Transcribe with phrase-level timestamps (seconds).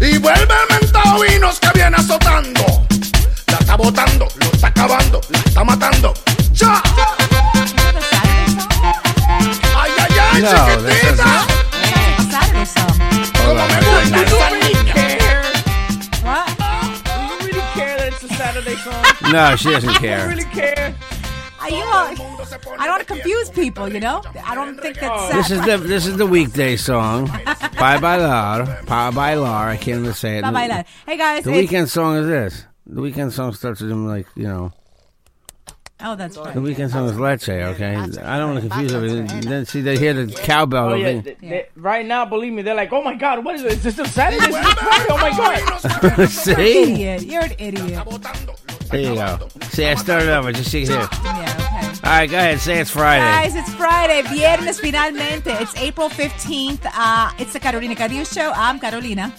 [0.00, 2.86] Y vuelve el mentado vinos que viene azotando.
[3.48, 6.14] La está botando, lo está acabando, la está matando.
[6.52, 6.82] ¡Ya!
[9.76, 11.46] ¡Ay, ay, ay, No, chiquitita!
[12.30, 12.98] Saturday song.
[13.44, 14.94] ¿Cómo me gusta esa niña?
[14.94, 15.36] Care?
[19.32, 20.28] No, she doesn't Do you care.
[20.28, 20.94] really care?
[21.66, 24.22] Are you all, I don't want to confuse people, you know?
[24.44, 25.20] I don't think that's.
[25.20, 25.36] Oh.
[25.36, 27.26] This is the this is the weekday song.
[27.76, 28.84] Bye bye Lar.
[28.86, 29.70] Bye bye Lar.
[29.70, 30.42] I can't even say it.
[30.42, 30.86] Bye bye, Dad.
[31.06, 31.42] Hey, guys.
[31.42, 32.64] The weekend song is this.
[32.86, 34.72] The weekend song starts with them like you know.
[35.98, 36.54] Oh, that's right.
[36.54, 37.48] The weekend song is Leche.
[37.48, 39.26] Okay, I don't want to confuse everything.
[39.40, 40.90] Then see they hear the cowbell.
[40.90, 41.20] Oh yeah.
[41.20, 43.72] they- they- right now, believe me, they're like, "Oh my God, what is this?
[43.84, 44.44] Is this a Saturday?
[44.46, 45.06] Is this Friday?
[45.10, 47.22] Oh my God!" see, Idiot.
[47.24, 48.06] You're an idiot.
[48.90, 49.48] There you go.
[49.70, 51.08] See, I started over just see here.
[51.24, 52.00] Yeah, okay.
[52.04, 52.60] All right, go ahead.
[52.60, 53.24] Say it's Friday.
[53.24, 54.22] Guys, it's Friday.
[54.22, 55.48] Viernes finalmente.
[55.60, 56.80] It's April 15th.
[56.84, 58.52] Uh, it's the Carolina Cadillo Show.
[58.54, 59.34] I'm Carolina.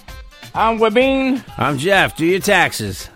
[0.53, 1.43] I'm Webin.
[1.57, 2.15] I'm Jeff.
[2.15, 3.09] Do your taxes.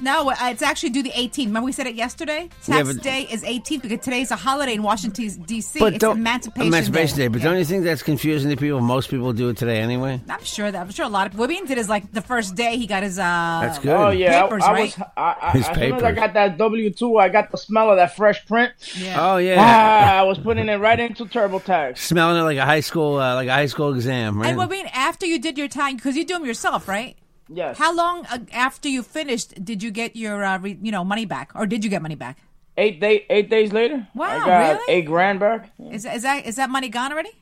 [0.00, 1.46] No, uh, it's actually due the 18th.
[1.46, 2.48] Remember we said it yesterday?
[2.64, 5.78] Tax Yeah, but- day is 18th because today's a holiday in Washington, D.C.
[5.78, 7.22] But it's don't Emancipation, Emancipation Day.
[7.24, 7.28] Day.
[7.28, 7.48] But Yeah.
[7.48, 8.80] don't you think that's confusing to people?
[8.80, 10.20] Most people do it today anyway.
[10.28, 12.76] I'm sure that I'm sure a lot of Wibbian did his like the first day
[12.76, 13.22] he got his uh
[13.62, 13.96] That's good.
[13.96, 14.98] Oh yeah, Papers, I, I right?
[14.98, 15.06] was.
[15.16, 17.90] I, I, His as soon as I got that W two, I got the smell
[17.90, 18.72] of that fresh print.
[18.96, 19.16] yeah.
[19.32, 19.56] Oh yeah.
[19.58, 21.98] Ah, I was putting it right into TurboTax.
[21.98, 24.48] Smelling it like a high school, uh, like a high school exam, right?
[24.50, 27.16] And Wibbian, after you did your time because you do them yourself, right?
[27.48, 27.78] Yes.
[27.78, 31.24] How long uh, after you finished did you get your uh, re, you know money
[31.24, 32.38] back or did you get money back?
[32.76, 34.06] Eight day, eight days later.
[34.14, 34.92] Wow, I got really?
[34.94, 35.70] eight grand back.
[35.90, 37.32] Is, is that is that money gone already?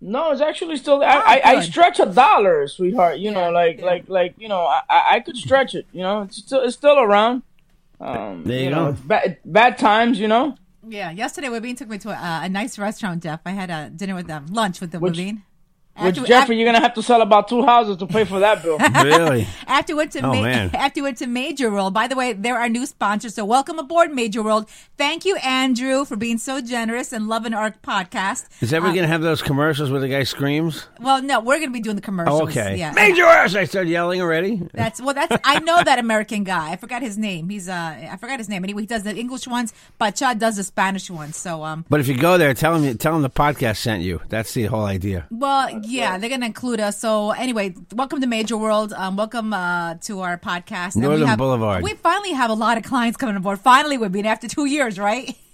[0.00, 1.02] No, it's actually still.
[1.02, 3.18] I, I, I stretch a dollar, sweetheart.
[3.18, 3.86] You know, like yeah.
[3.86, 5.86] like like you know, I, I I could stretch it.
[5.92, 7.42] You know, it's still it's still around.
[7.98, 10.20] Um, There you know, bad bad times.
[10.20, 10.56] You know.
[10.86, 11.10] Yeah.
[11.10, 13.40] Yesterday, Wibbian took me to a, a nice restaurant, Jeff.
[13.46, 15.42] I had a dinner with them, lunch with the Which- Wibbian.
[15.98, 18.62] Which After- Jeffrey, you're gonna have to sell about two houses to pay for that
[18.62, 18.78] bill.
[19.02, 19.46] really?
[19.66, 20.70] After we went to Oh, Ma- man.
[20.74, 21.94] after went to Major World.
[21.94, 24.68] By the way, they're our new sponsors, So welcome aboard, Major World.
[24.98, 28.46] Thank you, Andrew, for being so generous and loving our podcast.
[28.60, 30.86] Is ever Uh, gonna have those commercials where the guy screams?
[31.00, 32.40] Well, no, we're going to be doing the commercials.
[32.40, 32.76] Oh, okay.
[32.76, 32.92] Yeah.
[32.92, 33.60] Major Ursa!
[33.60, 34.60] I started yelling already.
[34.74, 35.14] That's well.
[35.14, 36.72] That's I know that American guy.
[36.72, 37.48] I forgot his name.
[37.48, 38.64] He's uh, I forgot his name.
[38.64, 41.36] Anyway, he does the English ones, but Chad does the Spanish ones.
[41.36, 44.20] So um, But if you go there, tell him tell him the podcast sent you.
[44.28, 45.26] That's the whole idea.
[45.30, 46.98] well, yeah, they're gonna include us.
[46.98, 48.92] So anyway, welcome to Major World.
[48.92, 50.94] Um, welcome uh to our podcast.
[50.94, 51.82] And we Northern have- Boulevard.
[51.82, 53.60] We finally have a lot of clients coming aboard.
[53.60, 55.34] Finally, we've been after two years, right?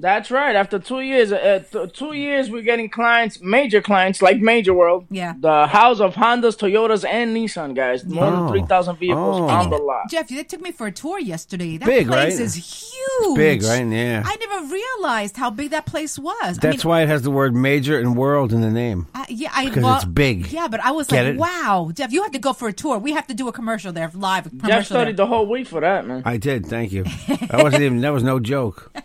[0.00, 0.56] That's right.
[0.56, 5.04] After two years, uh, th- two years, we're getting clients, major clients like Major World.
[5.10, 5.34] Yeah.
[5.38, 8.04] The house of Hondas, Toyotas, and Nissan, guys.
[8.04, 8.30] More Oh.
[8.30, 9.48] than three thousand vehicles Oh.
[9.48, 10.08] on the lot.
[10.10, 11.76] Jeff, you took me for a tour yesterday.
[11.76, 12.40] That Big, place right?
[12.46, 13.36] is huge.
[13.36, 13.86] Big, right?
[13.86, 14.22] Yeah.
[14.24, 16.34] I never realized how big that place was.
[16.42, 19.06] I That's mean, why it has the word major and world in the name.
[19.14, 20.50] I, yeah, I Because well, it's big.
[20.50, 21.38] Yeah, but I was Get like, it?
[21.38, 22.98] wow, Jeff, you have to go for a tour.
[22.98, 24.46] We have to do a commercial there live.
[24.46, 25.24] A Jeff studied there.
[25.24, 26.22] the whole week for that, man.
[26.24, 26.66] I did.
[26.66, 27.04] Thank you.
[27.04, 28.00] That wasn't even.
[28.00, 28.92] That was no joke.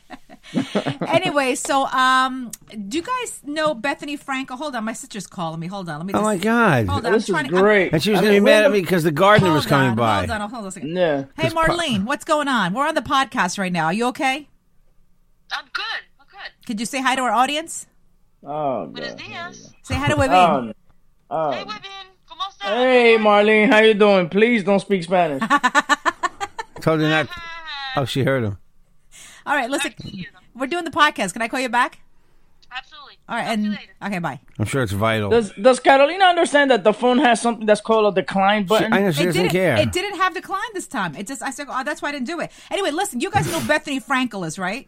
[1.07, 2.51] anyway, so um,
[2.87, 4.57] do you guys know Bethenny Frankel?
[4.57, 5.67] Hold on, my sister's calling me.
[5.67, 6.13] Hold on, let me.
[6.13, 6.87] Oh my God.
[6.87, 7.55] Hold on, This I'm is trying to.
[7.55, 7.93] I'm- great.
[7.93, 9.95] And she was I gonna be mad at me because the gardener was coming on,
[9.95, 10.19] by.
[10.19, 10.95] Hold on, hold on a second.
[10.95, 11.25] Yeah.
[11.37, 12.73] Hey, Marlene, what's going on?
[12.73, 13.85] We're on the podcast right now.
[13.85, 14.47] Are you okay?
[15.51, 15.83] I'm good.
[16.19, 16.65] I'm good.
[16.67, 17.87] Could you say hi to our audience?
[18.43, 19.19] Oh, Buenos God.
[19.19, 19.73] días.
[19.83, 20.49] Say hi to Webin.
[20.49, 20.73] Um,
[21.29, 21.51] oh.
[21.51, 22.05] Hey, Webin.
[22.29, 22.67] ¿Cómo estás?
[22.67, 24.29] Hey, Marlene, how you doing?
[24.29, 25.41] Please don't speak Spanish.
[26.81, 27.27] Told her not.
[27.95, 28.57] Oh, she heard him.
[29.45, 29.93] All right, listen.
[30.55, 30.77] Back to you.
[30.77, 31.33] We're doing the podcast.
[31.33, 31.99] Can I call you back?
[32.71, 33.17] Absolutely.
[33.29, 33.93] All right, Talk to you and later.
[34.05, 34.39] okay, bye.
[34.59, 35.29] I'm sure it's vital.
[35.29, 38.93] Does Does Carolina understand that the phone has something that's called a decline She, button?
[38.93, 39.51] I know she It doesn't didn't.
[39.53, 39.77] care.
[39.79, 41.15] It didn't have decline this time.
[41.15, 41.41] It just.
[41.41, 42.51] I said, oh, that's why I didn't do it.
[42.69, 43.19] Anyway, listen.
[43.21, 44.87] You guys know Bethenny Frankel is right.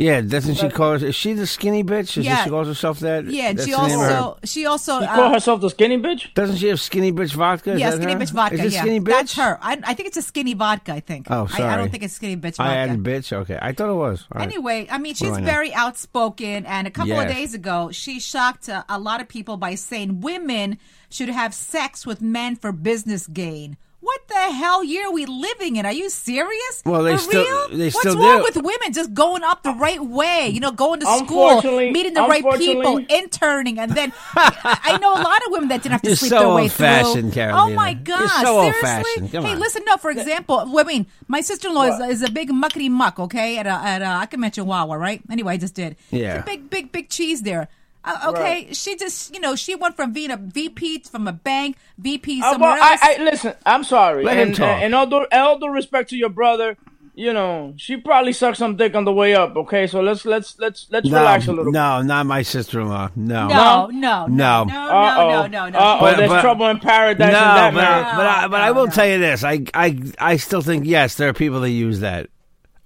[0.00, 1.06] Yeah, doesn't she call her?
[1.06, 2.16] Is she the skinny bitch?
[2.16, 2.44] Is Yeah.
[2.44, 3.26] she calls herself that?
[3.26, 5.98] Yeah, That's she the name of also she also She uh, call herself the skinny
[5.98, 6.32] bitch.
[6.32, 7.74] Doesn't she have skinny bitch vodka?
[7.74, 8.18] Is yeah, skinny her?
[8.18, 8.54] bitch vodka.
[8.54, 9.10] Is it yeah, skinny bitch?
[9.10, 9.58] that's her.
[9.60, 10.94] I, I think it's a skinny vodka.
[10.94, 11.26] I think.
[11.30, 12.62] Oh, I, I don't think it's skinny bitch vodka.
[12.72, 13.30] I added bitch.
[13.30, 14.26] Okay, I thought it was.
[14.32, 14.46] All right.
[14.46, 15.44] Anyway, I mean, she's I know?
[15.46, 19.58] very outspoken, and a couple of days ago, she shocked uh, a lot of people
[19.58, 20.78] by saying women
[21.10, 23.76] should have sex with men for business gain.
[24.02, 25.84] What the hell year are we living in?
[25.84, 26.82] Are you serious?
[26.86, 27.76] Well, they For still- real?
[27.78, 28.42] they What's still wrong do.
[28.44, 30.48] with women just going up the right way?
[30.48, 31.60] You know, going to school,
[31.92, 35.82] meeting the right people, interning, and then I I know a lot of women that
[35.82, 36.86] didn't have to You're sleep so their way through.
[36.86, 37.76] old-fashioned, Oh Carolina.
[37.76, 38.28] my You're God!
[38.28, 38.66] so seriously?
[38.66, 39.32] old-fashioned.
[39.32, 39.58] Come hey, on.
[39.60, 39.82] listen.
[39.84, 43.18] No, for example, I mean, my sister-in-law is, is a big muckety muck.
[43.20, 45.20] Okay, at a, at a, I can mention Wawa, right?
[45.30, 45.96] Anyway, I just did.
[46.10, 46.36] Yeah.
[46.38, 47.68] It's a big, big, big cheese there.
[48.04, 51.76] Uh, okay, she just, you know, she went from being a VP from a bank,
[51.98, 53.00] VP Uh, somewhere well, else.
[53.02, 53.52] I listen.
[53.66, 54.24] I'm sorry.
[54.24, 54.82] Let him talk.
[54.82, 56.78] And all due, all due respect to your brother,
[57.14, 59.54] you know, she probably sucked some dick on the way up.
[59.54, 61.72] Okay, so let's let's let's let's no, relax a little.
[61.72, 63.10] no, not my sister-in-law.
[63.16, 64.64] No, no, no, no, No.
[64.64, 65.28] no, no, Uh-oh.
[65.28, 65.78] no, no, no.
[65.78, 68.16] Uh-oh, But- there's but- trouble in paradise no, in that but, marriage.
[68.16, 71.28] but I, but I will tell you this: I, I, I still think yes, there
[71.28, 72.30] are people that use that.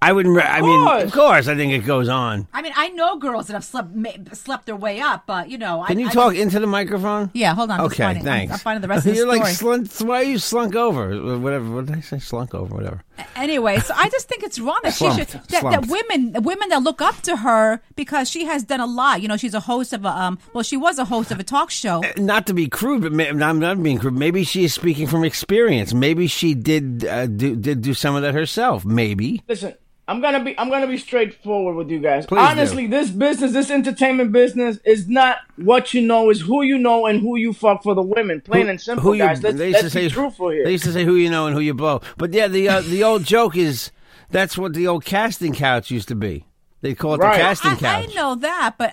[0.03, 0.37] I wouldn't.
[0.37, 1.03] re- I mean, course.
[1.05, 2.47] of course, I think it goes on.
[2.53, 5.57] I mean, I know girls that have slept ma- slept their way up, but you
[5.57, 7.31] know, Can I, you I talk into the microphone?
[7.33, 7.81] Yeah, hold on.
[7.83, 8.53] Okay, finding- I'm- thanks.
[8.53, 9.91] I'm finding the rest of the You're like slunk.
[10.01, 11.39] Why are you slunk over?
[11.39, 11.71] Whatever.
[11.71, 12.19] What did I say?
[12.19, 12.75] Slunk over.
[12.75, 13.03] Whatever.
[13.37, 16.83] Anyway, so I just think it's wrong that she should that, that women women that
[16.83, 19.23] look up to her because she has done a lot.
[19.23, 20.39] You know, she's a host of a um.
[20.53, 22.03] Well, she was a host of a talk show.
[22.17, 24.15] Not to be crude, but may, I'm not being crude.
[24.15, 25.95] Maybe she is speaking from experience.
[25.95, 28.85] Maybe she did uh, do did do some of that herself.
[28.85, 29.43] Maybe.
[29.49, 29.75] Listen,
[30.07, 32.27] I'm gonna be I'm gonna be straightforward with you guys.
[32.27, 32.45] Please do.
[32.45, 37.07] Honestly, this business, this entertainment business, is not what you know, is who you know
[37.07, 38.43] and who you fuck for the women.
[38.43, 39.43] Plain and simple, who you, guys.
[39.43, 40.65] Let's, they used let's to say, truthful here.
[40.65, 42.03] They used to say who you know and who you blow.
[42.19, 43.93] But yeah, the uh, the old joke is
[44.31, 46.45] that's what the old casting couch used to be.
[46.85, 47.39] They call it Right.
[47.39, 48.93] the casting I, I know that, but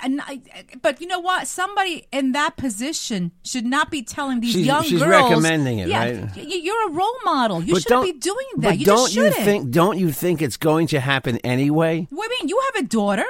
[0.81, 1.45] but you know what?
[1.45, 5.29] Somebody in that position should not be telling these She's- young she's girls.
[5.29, 6.29] recommending it, yeah, right?
[6.37, 7.61] You're a role model.
[7.61, 8.67] You But shouldn't be doing that.
[8.69, 9.43] But you don't just you shouldn't.
[9.45, 9.71] think?
[9.71, 12.07] Don't you think it's going to happen anyway?
[12.09, 13.25] Women, you mean you have a daughter.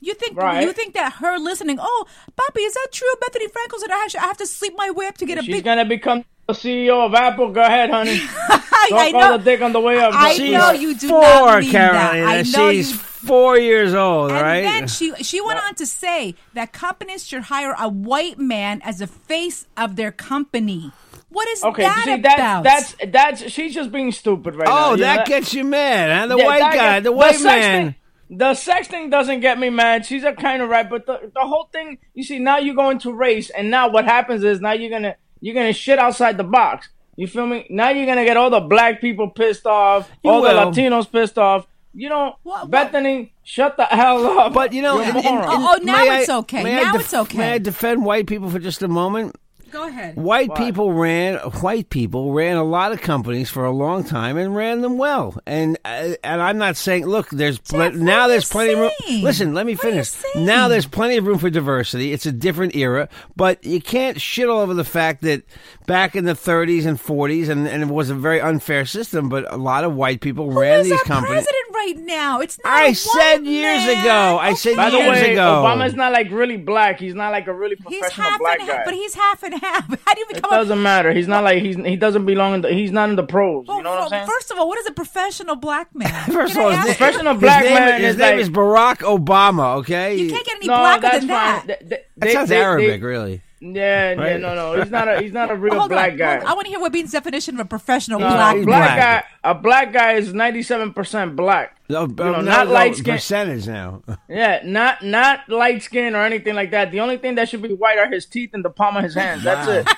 [0.00, 0.62] You think Right.
[0.62, 1.78] you think that her listening?
[1.80, 2.04] Oh,
[2.38, 3.08] Papi, is that true?
[3.20, 5.42] Bethenny Frankel said I have, I have to sleep my way up to get a
[5.42, 5.64] She's big.
[5.64, 7.50] gonna become the CEO of Apple.
[7.50, 8.12] Go ahead, honey.
[8.48, 9.38] I, Suck I all know.
[9.38, 10.14] the dick on the way up.
[10.14, 12.20] I She's know you do four, not mean Carolina.
[12.26, 12.28] that.
[12.28, 12.98] I know She's you.
[13.18, 14.38] Four years old, right?
[14.38, 14.62] And right?
[14.80, 19.00] then she she went on to say that companies should hire a white man as
[19.00, 20.92] a face of their company.
[21.30, 22.64] What is Okay, that see about?
[22.64, 23.12] that's that's
[23.42, 24.86] that's she's just being stupid right oh, now.
[24.86, 26.26] oh, you know that gets you mad, huh?
[26.28, 27.84] The Yeah, white guy, gets- the white sex man.
[27.86, 27.94] thing-
[28.30, 30.04] the sex thing doesn't get me mad.
[30.04, 31.98] She's a kind of right, but the the whole thing.
[32.14, 35.16] You see, now you go into race, and now what happens is now you're gonna
[35.40, 36.88] you're gonna shit outside the box.
[37.16, 37.66] You feel me?
[37.70, 40.50] Now you're gonna get all the black people pissed off, You all the.
[40.50, 41.66] Latinos pissed off.
[41.94, 44.52] You know, What- what- Bethenny, shut the hell up.
[44.52, 45.42] But you know, You're a in- in- moron.
[45.44, 46.62] in- Oh, oh, now it's okay.
[46.62, 47.38] may I Now def- it's okay.
[47.38, 49.36] May I defend white people for just a moment?
[49.70, 50.16] Go ahead.
[50.16, 54.54] White people ran white people ran a lot of companies for a long time and
[54.54, 55.36] ran them well.
[55.46, 58.52] And uh, and I'm not saying look, there's pl- Jeff, what now are there's you
[58.52, 59.22] plenty of room.
[59.22, 60.46] Listen, let me What are you finish.
[60.46, 62.12] Now there's plenty of room for diversity.
[62.12, 65.42] It's a different era, but you can't shit all over the fact that
[65.86, 69.50] back in the 30s and 40s and, and it was a very unfair system, but
[69.52, 71.32] a lot of white people Who ran is these our companies.
[71.44, 72.40] president right now?
[72.40, 72.72] It's not.
[72.72, 74.00] I a said white years man.
[74.04, 74.38] ago.
[74.38, 75.62] I said By the years way, ago.
[75.64, 76.98] Obama's not like really black.
[77.00, 78.76] He's not like a really He's professional half black and guy.
[78.76, 79.88] half, but he's half and half.
[80.06, 81.12] How do you it become a doesn't matter.
[81.12, 82.72] He's not like he's he doesn't belong in the.
[82.72, 83.66] He's not in the pros.
[83.66, 84.26] Well, you know what I'm saying?
[84.26, 86.08] First of all, what is a professional black man?
[86.30, 86.94] First of all, I his, ask name- you?
[86.96, 89.76] Professional his black name, man his is name like- is Barack Obama.
[89.78, 91.28] Okay, you can't get any no, blacker than fine.
[91.28, 91.66] that.
[91.66, 93.42] Th- th- that sounds they- they- Arabic, really.
[93.60, 96.16] Yeah, yeah, no, no, he's not a he's not a real Hold black on.
[96.16, 96.36] guy.
[96.36, 98.98] Hold- I want to hear Webin's definition of a professional No, black a black, black.
[99.42, 101.76] guy, a black guy is ninety seven percent black.
[101.88, 103.14] No, you know, no, not light skin.
[103.14, 104.02] percentage now.
[104.28, 106.90] Yeah, not not light skin or anything like that.
[106.92, 109.14] The only thing that should be white are his teeth and the palm of his
[109.14, 109.42] hands.
[109.42, 109.74] That's Wow.
[109.74, 109.88] it.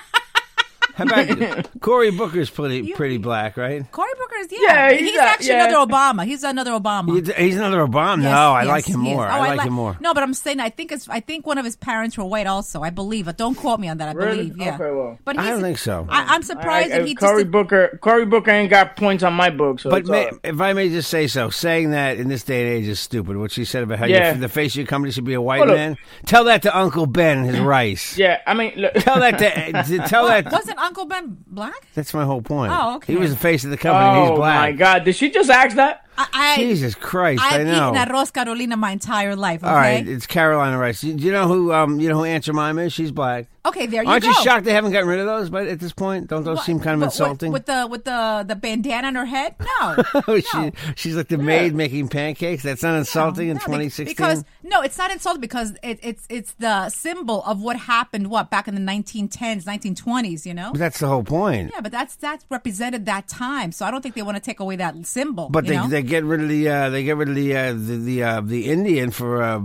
[0.95, 3.89] How about Cory Booker's pretty pretty black, right?
[3.91, 4.59] Cory Booker is yeah.
[4.61, 5.67] Yeah, he's, he's a- actually yeah.
[5.69, 6.25] another Obama.
[6.25, 7.15] He's another Obama.
[7.25, 8.23] He's, he's another Obama.
[8.23, 9.25] Yes, no, I yes, like him more.
[9.25, 9.97] Oh, I like li- him more.
[9.99, 12.47] No, but I'm saying I think it's I think one of his parents were white
[12.47, 12.81] also.
[12.81, 13.37] I believe it.
[13.37, 14.09] Don't quote me on that.
[14.09, 14.37] I Really?
[14.49, 14.57] believe.
[14.57, 14.75] Yeah.
[14.75, 15.17] Okay, well.
[15.25, 16.05] But I don't think so.
[16.09, 17.51] I, I'm surprised I- that he Cory just.
[17.51, 19.79] Booker, Cory Booker ain't got points on my book.
[19.79, 22.83] So But may, if I may just say so, saying that in this day and
[22.83, 23.37] age is stupid.
[23.37, 24.33] What she said about how Yeah.
[24.33, 25.97] you, the face of your company should be a white Well, look- man.
[26.25, 28.17] Tell that to Uncle Ben and his rice.
[28.17, 30.51] yeah, I mean, look, Tell that to, to tell that.
[30.51, 31.87] Wasn't Uncle Ben black?
[31.93, 32.73] That's my whole point.
[32.75, 33.13] Oh, okay.
[33.13, 34.09] He was the face of the company.
[34.09, 34.59] and oh he's black.
[34.59, 36.05] my God, did she just ask that?
[36.17, 37.41] I, I Jesus Christ!
[37.41, 37.91] I I've know.
[37.93, 39.63] eaten arroz Carolina my entire life.
[39.63, 39.69] Okay.
[39.71, 41.01] All right, it's Carolina rice.
[41.01, 41.71] Do you know who?
[41.73, 42.93] Um, you know who Aunt Jemima is?
[42.93, 43.47] She's black.
[43.63, 44.29] Okay, there you Aren't go.
[44.29, 45.51] you shocked they haven't gotten rid of those?
[45.51, 47.51] But at this point, don't those What- seem kind of what- insulting?
[47.51, 49.55] with the with the the bandana on her head?
[49.79, 50.39] No, no.
[50.39, 52.63] she, she's like the maid making pancakes.
[52.63, 54.05] That's not insulting in No, be- 2016.
[54.05, 58.29] Because no, it's not insulting because it, it's it's the symbol of what happened.
[58.31, 60.45] What back in the 1910s, 1920s?
[60.45, 60.71] You know.
[60.71, 61.71] But that's the whole point.
[61.73, 63.71] Yeah, but that's that's represented that time.
[63.71, 65.49] So I don't think they want to take away that symbol.
[65.49, 65.87] But you they, know?
[66.01, 68.41] They get rid of the uh, they get rid of the uh, the the, uh,
[68.41, 69.57] the Indian for uh,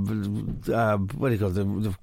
[0.73, 1.55] uh, what do you call it?
[1.55, 1.97] the, the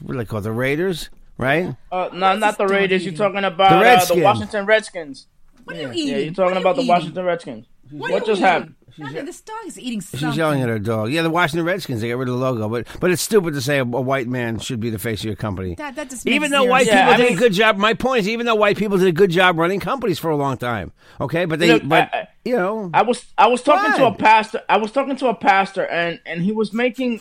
[0.00, 0.42] what do they call it?
[0.42, 1.76] the Raiders, right?
[1.90, 3.04] Uh, no, not the dog Raiders.
[3.04, 5.26] You're talking about The uh, the Washington Redskins.
[5.64, 6.24] what are you Yeah, eating?
[6.24, 6.88] you're talking about you the?
[6.88, 7.66] Washington Redskins.
[7.90, 8.74] What, What just you happened?
[8.98, 9.12] Eating?
[9.12, 9.26] Nothing.
[9.26, 10.28] This dog is eating something.
[10.30, 11.10] She's yelling at her dog.
[11.10, 12.00] Yeah, the Washington Redskins.
[12.00, 14.28] They got rid of the logo, but but it's stupid to say a, a white
[14.28, 15.74] man should be the face of your company.
[15.76, 16.94] That, that just even though zero white sense.
[16.94, 18.98] Yeah, people I did mean- a good job, my point is, even though white people
[18.98, 22.10] did a good job running companies for a long time, okay, but they, Look, but
[22.12, 24.62] I- I- you know, I was I was talking to a pastor.
[24.68, 27.20] I was talking to a pastor, and and he was making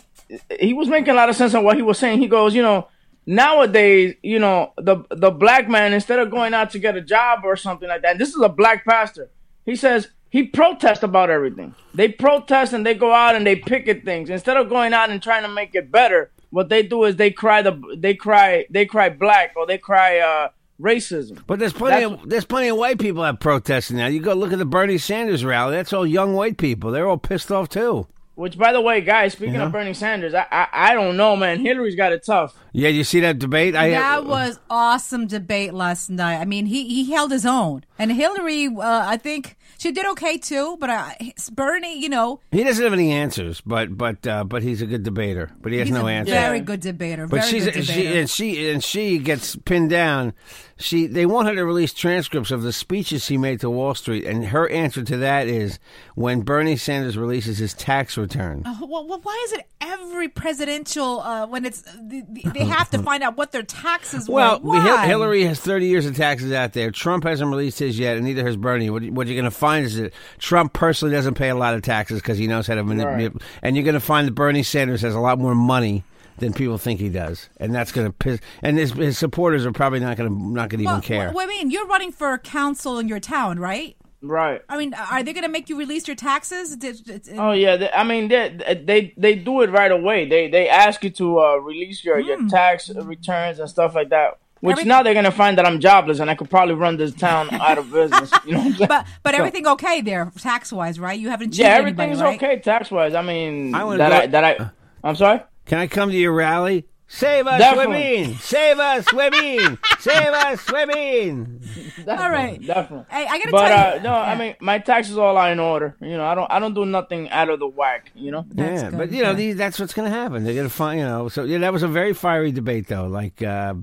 [0.60, 2.20] he was making a lot of sense on what he was saying.
[2.20, 2.88] He goes, you know,
[3.25, 7.41] nowadays, you know, the the black man instead of going out to get a job
[7.44, 8.12] or something like that.
[8.12, 9.29] And this is a black pastor.
[9.65, 11.73] He says he protests about everything.
[11.93, 15.23] They protest and they go out and they picket things instead of going out and
[15.23, 16.29] trying to make it better.
[16.49, 20.19] What they do is they cry the they cry they cry black or they cry
[20.19, 20.49] uh
[20.81, 21.41] racism.
[21.47, 24.07] But there's plenty That's- of there's plenty of white people that protesting now.
[24.07, 25.75] You go look at the Bernie Sanders rally.
[25.75, 26.91] That's all young white people.
[26.91, 28.07] They're all pissed off too.
[28.35, 29.67] Which, by the way, guys, speaking Yeah.
[29.67, 31.59] of Bernie Sanders, I, I I don't know, man.
[31.59, 32.53] Hillary's got it tough.
[32.73, 33.77] Yeah, you see that debate?
[33.77, 36.41] I That was awesome debate last night.
[36.41, 40.38] I mean, he he held his own, and Hillary, uh, I think she did okay
[40.38, 40.77] too.
[40.79, 41.10] But uh,
[41.51, 45.03] Bernie, you know, he doesn't have any answers, but but uh, but he's a good
[45.03, 45.51] debater.
[45.62, 46.32] But he has he's no a answer.
[46.34, 47.27] very good debater.
[47.27, 48.20] But very she's good she debater.
[48.20, 50.34] and she and she gets pinned down.
[50.77, 54.25] She they want her to release transcripts of the speeches he made to Wall Street,
[54.25, 55.79] and her answer to that is
[56.15, 58.63] when Bernie Sanders releases his tax return.
[58.65, 62.89] Uh, well, well, why is it every presidential uh, when it's the, the, they have
[62.89, 64.82] to find out what their taxes Well, were?
[64.82, 65.08] Hil- Why?
[65.08, 66.91] Hillary has 30 years of taxes out there.
[66.91, 68.89] Trump hasn't released his yet, and neither has Bernie.
[68.89, 71.81] What, what you're going to find is that Trump personally doesn't pay a lot of
[71.81, 73.34] taxes because he knows how to manipulate.
[73.34, 73.41] Right.
[73.62, 76.03] And you're going to find that Bernie Sanders has a lot more money
[76.38, 78.39] than people think he does, and that's going to piss.
[78.62, 81.31] And his, his supporters are probably not going to not going to Well, even care.
[81.34, 83.95] Well, I mean, you're running for council in your town, right?
[84.22, 84.62] Right.
[84.67, 86.75] I mean, are they going to make you release your taxes?
[86.75, 87.77] Did- did- Oh yeah.
[87.77, 90.27] They, I mean, they, they they do it right away.
[90.27, 94.39] They they ask you to uh, release your, your tax returns and stuff like that.
[94.65, 97.13] Which Every- now they're gonna find that I'm jobless and I could probably run this
[97.13, 98.31] town out of business.
[98.45, 101.19] You know what I'm but but So- everything okay there tax wise, right?
[101.19, 102.36] You haven't cheated yeah, anybody, everything's right?
[102.43, 103.13] okay tax wise.
[103.15, 104.69] I mean, I wanna that go- I that I.
[105.07, 105.41] I'm sorry.
[105.65, 106.88] Can I come to your rally?
[107.07, 108.22] Save us, Definitely.
[108.22, 108.36] women!
[108.39, 109.77] Save us, women!
[110.00, 111.62] Save us, women!
[112.07, 112.60] All right.
[112.65, 113.05] Definitely.
[113.12, 114.01] Hey, I gotta But tell uh, you.
[114.01, 115.95] no, I mean my taxes all are in order.
[116.01, 118.12] You know, I don't I don't do nothing out of the whack.
[118.15, 118.43] You know.
[118.50, 119.36] That's yeah, good, but you know yeah.
[119.36, 120.43] these, that's what's going to happen.
[120.43, 121.29] They're going to find you know.
[121.29, 123.05] So yeah, that was a very fiery debate though.
[123.05, 123.75] Like uh,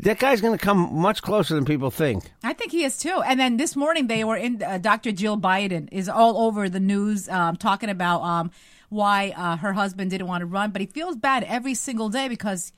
[0.00, 2.30] that guy's going to come much closer than people think.
[2.42, 3.22] I think he is too.
[3.24, 4.62] And then this morning they were in.
[4.62, 5.12] Uh, Dr.
[5.12, 8.50] Jill Biden is all over the news um, talking about um,
[8.88, 12.28] why uh, her husband didn't want to run, but he feels bad every single day
[12.28, 12.72] because.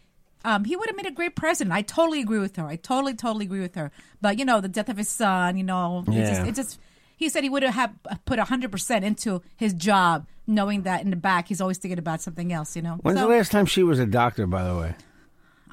[0.46, 1.74] Um, he would have made a great president.
[1.74, 2.66] I totally agree with her.
[2.66, 3.90] I totally, totally agree with her.
[4.20, 5.56] But you know, the death of his son.
[5.56, 6.78] You know, it just, it just.
[7.16, 7.92] He said he would have
[8.26, 12.20] put hundred percent into his job, knowing that in the back he's always thinking about
[12.20, 12.76] something else.
[12.76, 12.96] You know.
[13.00, 14.46] When's So, the last time she was a doctor?
[14.46, 14.94] By the way,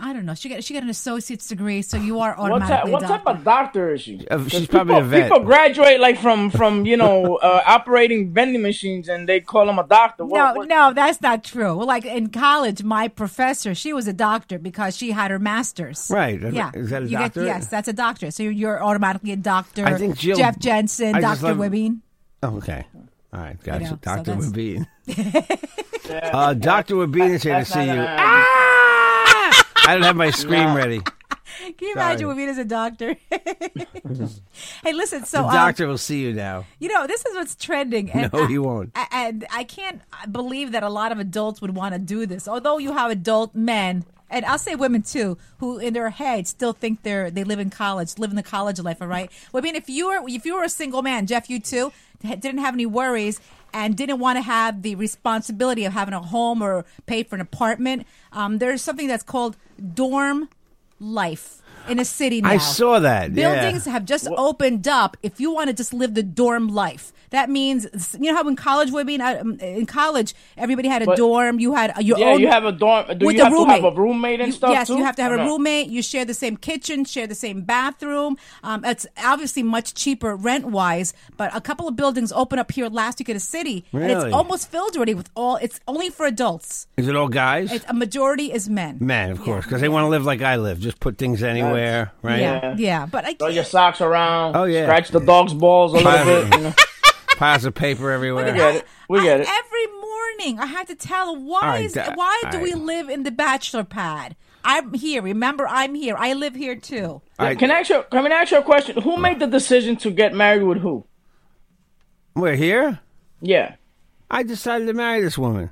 [0.04, 0.34] I don't know.
[0.34, 2.92] She got she got an associate's degree, so you are What, automatically.
[2.92, 4.26] type, what type of doctor is she?
[4.30, 5.24] Uh, 'Cause she's probably people, a vet.
[5.32, 9.78] People graduate like from from you know uh, operating vending machines and they call them
[9.80, 10.26] a doctor.
[10.26, 11.78] What- No, what- no, that's not true.
[11.78, 16.08] Well, like in college, my professor, she was a doctor because she had her master's.
[16.10, 16.42] Right.
[16.42, 16.72] Yeah.
[16.74, 18.32] Is that a You get- yes, that's a doctor.
[18.32, 19.86] So you're, you're automatically a doctor.
[19.86, 21.54] I think Jill- Jeff Jensen, I Dr.
[21.54, 22.00] love- Wibine.
[22.44, 22.86] Oh, okay.
[23.34, 23.84] All right, gotcha.
[23.86, 24.88] know, Doctor that's- Wabine.
[26.34, 28.02] uh, Doctor Wabine is here to That's see not you.
[28.02, 28.61] a- Ah!
[29.86, 31.02] I don't have my scream ready.
[31.60, 32.36] Can you imagine Sorry.
[32.36, 33.16] Wibine as a doctor?
[34.84, 35.26] hey, listen.
[35.26, 36.66] So The um, doctor will see you now.
[36.80, 38.10] You know, this is what's trending.
[38.12, 38.92] And No, I- he won't.
[38.96, 42.48] I- And I can't believe that a lot of adults would want to do this.
[42.48, 46.72] Although you have adult men, and I'll say women too, who in their head still
[46.74, 49.02] think they're they live in college, live in the college life.
[49.02, 49.30] All right.
[49.52, 51.92] Well, I mean, if you were if you were a single man, Jeff, you too,
[52.22, 53.42] didn't have any worries.
[53.74, 57.42] And didn't want to have the responsibility of having a home or pay for an
[57.42, 58.06] apartment.
[58.34, 59.56] Um, there's something that's called
[59.94, 60.50] dorm
[61.00, 61.62] life.
[61.90, 62.50] in a city now.
[62.50, 63.32] I saw that.
[63.32, 63.62] yeah.
[63.62, 65.18] Buildings have just opened up.
[65.24, 67.88] If you want to just live the dorm life, that means
[68.20, 71.60] you know how in college women um, in college everybody had a But- dorm.
[71.60, 72.40] You had your Yeah, own.
[72.40, 73.06] you have a dorm.
[73.18, 73.82] Do with you have roommate.
[73.82, 74.98] to have a roommate and You- stuff Yes, too?
[74.98, 75.46] you have to have a no?
[75.46, 75.88] roommate.
[75.88, 78.38] You share the same kitchen, share the same bathroom.
[78.64, 82.88] Um, it's obviously much cheaper rent wise, but a couple of buildings open up here
[82.88, 85.56] last week at a city, and it's almost filled already with all.
[85.58, 86.88] It's only for adults.
[86.98, 87.72] Is it all guys?
[87.72, 88.98] It's, a majority is men.
[89.00, 90.80] Men, of course, because they want to live like I live.
[90.80, 92.40] Just put things anywhere, right?
[92.40, 94.56] Yeah, yeah, but I Throw your socks around.
[94.56, 94.84] Oh, yeah.
[94.86, 96.54] Scratch the dog's balls a little bit.
[96.58, 96.74] You know?
[97.42, 98.46] Piles of paper everywhere.
[98.46, 98.86] We get it.
[99.10, 99.48] We I- get it.
[99.50, 102.82] Every morning, I had to tell why right, is that- why do all we right.
[102.84, 104.36] live in the bachelor pad?
[104.64, 105.24] I'm here.
[105.24, 106.16] Remember, I'm here.
[106.20, 107.24] I live here too.
[107.40, 108.04] I- Can I ask you?
[108.12, 109.02] Can I ask you a question?
[109.02, 111.04] Who made the decision to get married with who?
[112.36, 113.00] We're here.
[113.42, 113.74] Yeah.
[114.30, 115.72] I decided to marry this woman.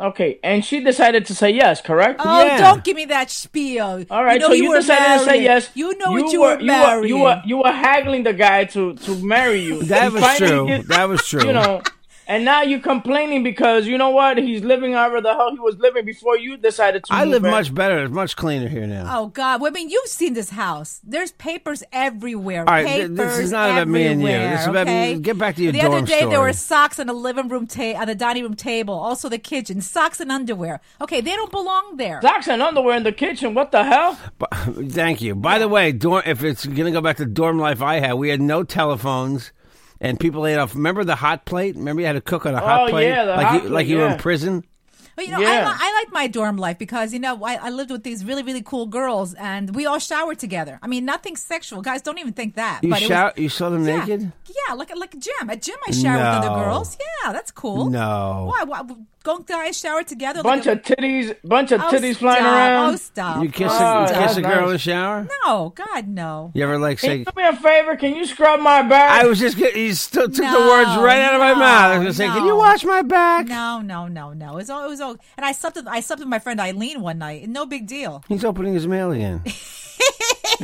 [0.00, 2.20] Okay, and she decided to say yes, correct?
[2.24, 2.58] Oh, Yeah.
[2.58, 4.04] don't give me that spiel.
[4.10, 5.70] All right, you know so you, were decided to say yes.
[5.74, 7.08] You know what you, were, were you married.
[7.08, 9.82] You were, you were haggling the guy to to marry you.
[9.84, 10.68] That was true.
[10.70, 11.44] you- That was true.
[11.44, 11.82] You know,
[12.28, 14.38] and now you're complaining because you know what?
[14.38, 17.12] He's living however the hell he was living before you decided to.
[17.12, 17.50] I move live in.
[17.50, 18.04] much better.
[18.04, 19.06] It's much cleaner here now.
[19.18, 19.60] Oh God!
[19.60, 21.00] Well, I mean, you've seen this house.
[21.02, 22.60] There's papers everywhere.
[22.60, 24.28] All right, papers this is not about me and you.
[24.28, 25.18] everywhere, This is about me- okay?
[25.18, 27.66] get back to your The other dorm day, there were socks on the living room
[27.66, 28.94] ta- on the dining room table.
[28.94, 30.80] Also, the kitchen socks and underwear.
[31.00, 32.20] Okay, they don't belong there.
[32.22, 33.54] Socks and underwear in the kitchen.
[33.54, 34.18] What the hell?
[34.38, 34.50] But,
[34.90, 35.34] thank you.
[35.34, 38.14] By the way, dorm, if it's going to go back to dorm life I had,
[38.14, 39.52] we had no telephones,
[40.00, 40.74] and people ate off.
[40.74, 41.76] Remember the hot plate?
[41.76, 43.68] Remember you had to cook on a hot Oh, plate, yeah, the like hot you,
[43.68, 44.64] like plate, you were in prison.
[45.16, 45.64] But you know, Yeah.
[45.66, 48.44] I, I like my dorm life because you know I, I lived with these really
[48.44, 50.78] really cool girls, and we all showered together.
[50.80, 51.82] I mean, nothing sexual.
[51.82, 52.84] Guys, don't even think that.
[52.84, 54.30] You but it was, You saw them yeah, naked.
[54.46, 55.50] Yeah, like like a gym.
[55.50, 56.96] At gym, I showered with other girls.
[57.24, 57.90] Yeah, that's cool.
[57.90, 58.46] No.
[58.48, 58.64] Why?
[58.64, 58.82] why
[59.24, 60.42] go guys shower together?
[60.42, 61.34] Bunch like of titties.
[61.44, 62.94] Bunch of Oh, titties flying around.
[62.94, 63.42] Oh, stop.
[63.42, 65.26] You kiss Oh, a, that's kiss a girl in the shower.
[65.44, 66.52] No, God, no.
[66.54, 67.16] You ever like Can say?
[67.18, 67.96] you do me a favor?
[67.96, 69.22] Can you scrub my back?
[69.22, 69.56] I was just.
[69.56, 71.84] get- You still took the words right out of my no, mouth.
[71.90, 74.52] I was going to say, "Can you wash my back?" No, no, no, no.
[74.52, 74.84] It was all.
[74.84, 75.16] It was all.
[75.36, 75.76] And I slept.
[75.76, 77.48] With, I slept with my friend Eileen one night.
[77.48, 78.22] No big deal.
[78.28, 79.42] He's opening his mail again.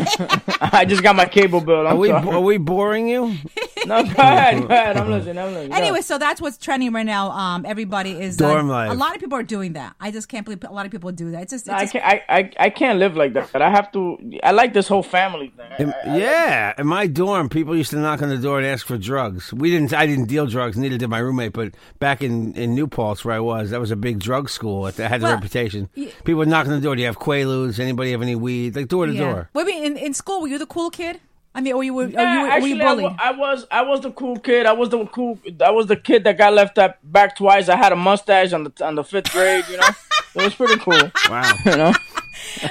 [0.60, 1.86] I just got my cable bill.
[1.86, 2.08] I'm Are we?
[2.08, 2.28] sorry.
[2.28, 3.34] Are we boring you?
[3.86, 4.62] No, go ahead.
[4.62, 4.96] Go ahead.
[4.96, 5.36] I'm listening.
[5.36, 5.74] I'm listening.
[5.74, 7.30] Anyway, so that's what's trending right now.
[7.32, 8.90] Um, everybody is Dorm uh, life.
[8.92, 9.94] A lot of people are doing that.
[10.00, 11.42] I just can't believe a lot of people do that.
[11.42, 11.66] It's just.
[11.66, 12.02] It's I just can't.
[12.02, 13.50] I, I, I can't live like that.
[13.52, 14.16] But I have to.
[14.42, 15.70] I like this whole family thing.
[15.80, 18.96] In- yeah, in my dorm, people used to knock on the door and ask for
[18.96, 19.52] drugs.
[19.52, 19.92] We didn't.
[19.92, 20.78] I didn't deal drugs.
[20.78, 21.52] Neither did my roommate.
[21.52, 24.86] But back in in New Paltz, where I was, that was a big drug school.
[24.86, 25.90] It had the Well, reputation.
[25.94, 26.94] y- People would knock on the door.
[26.96, 27.78] Do you have Quaaludes?
[27.78, 28.76] Anybody have any weed?
[28.76, 29.20] Like door to yeah.
[29.20, 29.50] door.
[29.74, 31.20] Wait, in, in school, were you the cool kid?
[31.56, 33.02] I mean, or you were, Yeah, you were, were actually, you bullied?
[33.04, 34.66] wa- I was I was the cool kid.
[34.66, 35.38] I was the cool.
[35.64, 37.68] I was the kid that got left up back twice.
[37.68, 39.64] I had a mustache on the on the fifth grade.
[39.70, 39.88] You know,
[40.34, 40.98] it was pretty cool.
[41.30, 41.52] Wow.
[41.64, 41.92] You know,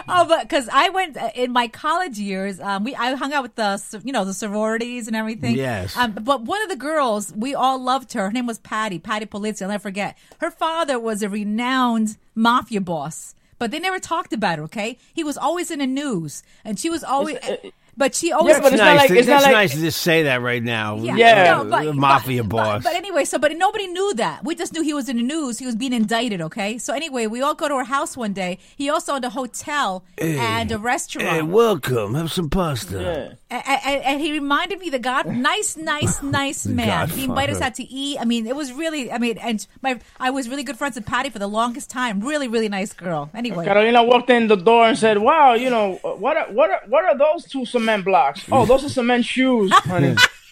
[0.09, 3.43] Oh, but because I went uh, in my college years, um, we I hung out
[3.43, 5.55] with the you know the sororities and everything.
[5.55, 5.95] Yes.
[5.95, 8.25] Um, but one of the girls, we all loved her.
[8.25, 9.61] Her name was Patty, Patty Polizzi.
[9.61, 10.17] I'll never forget.
[10.39, 14.63] Her father was a renowned mafia boss, but they never talked about it.
[14.63, 17.37] Okay, he was always in the news, and she was always.
[17.37, 17.55] Uh,
[17.97, 18.55] but she always.
[18.55, 18.97] Yeah, but It's it's not nice.
[18.99, 20.97] like- to, it's not it's like- nice to just say that right now.
[20.97, 21.59] Yeah.
[21.61, 22.83] Uh, but- the mafia but- boss.
[22.83, 24.43] But, but anyway, so but nobody knew that.
[24.43, 25.59] We just knew he was in the news.
[25.59, 26.41] He was being indicted.
[26.41, 26.77] Okay.
[26.77, 28.59] So anyway, we all go to her house one day.
[28.75, 31.29] He also owned a hotel and a restaurant.
[31.29, 32.15] hey, welcome.
[32.15, 33.37] Have some pasta.
[33.49, 37.09] And, and, and he reminded me the God, nice, nice, nice man.
[37.09, 38.17] He invited us out to eat.
[38.19, 39.11] I mean, it was really.
[39.11, 42.21] I mean, and my I was really good friends with Patty for the longest time.
[42.21, 43.29] Really, really nice girl.
[43.33, 46.37] Anyway, Carolina walked in the door and said, "Wow, you know what?
[46.37, 48.45] Are, what are what are those two cement blocks?
[48.51, 50.15] Oh, those are cement shoes, honey."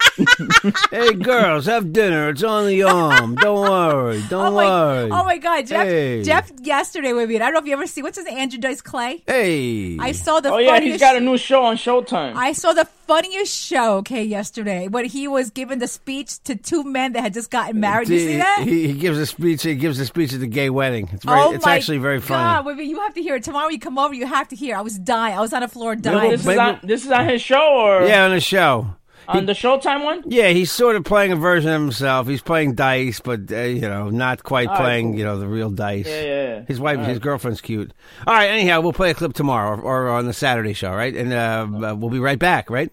[0.92, 2.30] hey, girls, have dinner.
[2.30, 3.36] It's on the arm.
[3.36, 4.22] Don't worry.
[4.30, 5.10] Don't oh my, worry.
[5.12, 6.24] oh my God, Jeff, Hey.
[6.24, 7.36] Jeff yesterday with me.
[7.36, 9.24] and I don't know if you ever see what's his name, Andrew Dice Clay.
[9.28, 9.98] Hey.
[10.00, 10.92] I saw the Oh yeah, funniest.
[10.94, 12.36] he's got a new show on Showtime.
[12.36, 16.84] I saw the funniest show, okay, yesterday when he was giving the speech to two
[16.84, 18.10] men that had just gotten married.
[18.10, 18.64] You see that?
[18.66, 19.64] He, he gives a speech.
[19.64, 21.10] He gives a speech at the gay wedding.
[21.12, 21.40] It's very.
[21.40, 22.44] oh it's my actually very funny.
[22.44, 23.70] God, wait, you have to hear it tomorrow.
[23.70, 24.76] You come over, you have to hear.
[24.76, 25.38] I was dying.
[25.38, 26.32] I was on the floor Maybe- dying.
[26.32, 28.96] this is on this is on his show or Yeah, on the show.
[29.38, 30.24] On the Showtime one.
[30.26, 32.28] Yeah, he's sort of playing a version of himself.
[32.28, 35.12] He's playing dice, but uh, you know, not quite All right, playing.
[35.12, 35.20] cool.
[35.20, 36.08] You know, the real dice.
[36.08, 36.66] Yeah, yeah, yeah.
[36.68, 37.22] His wife, All his right.
[37.22, 37.94] girlfriend's cute.
[38.28, 38.50] All right.
[38.50, 41.16] Anyhow, we'll play a clip tomorrow or, or on the Saturday show, right?
[41.16, 42.92] And uh, uh, we'll be right back, right?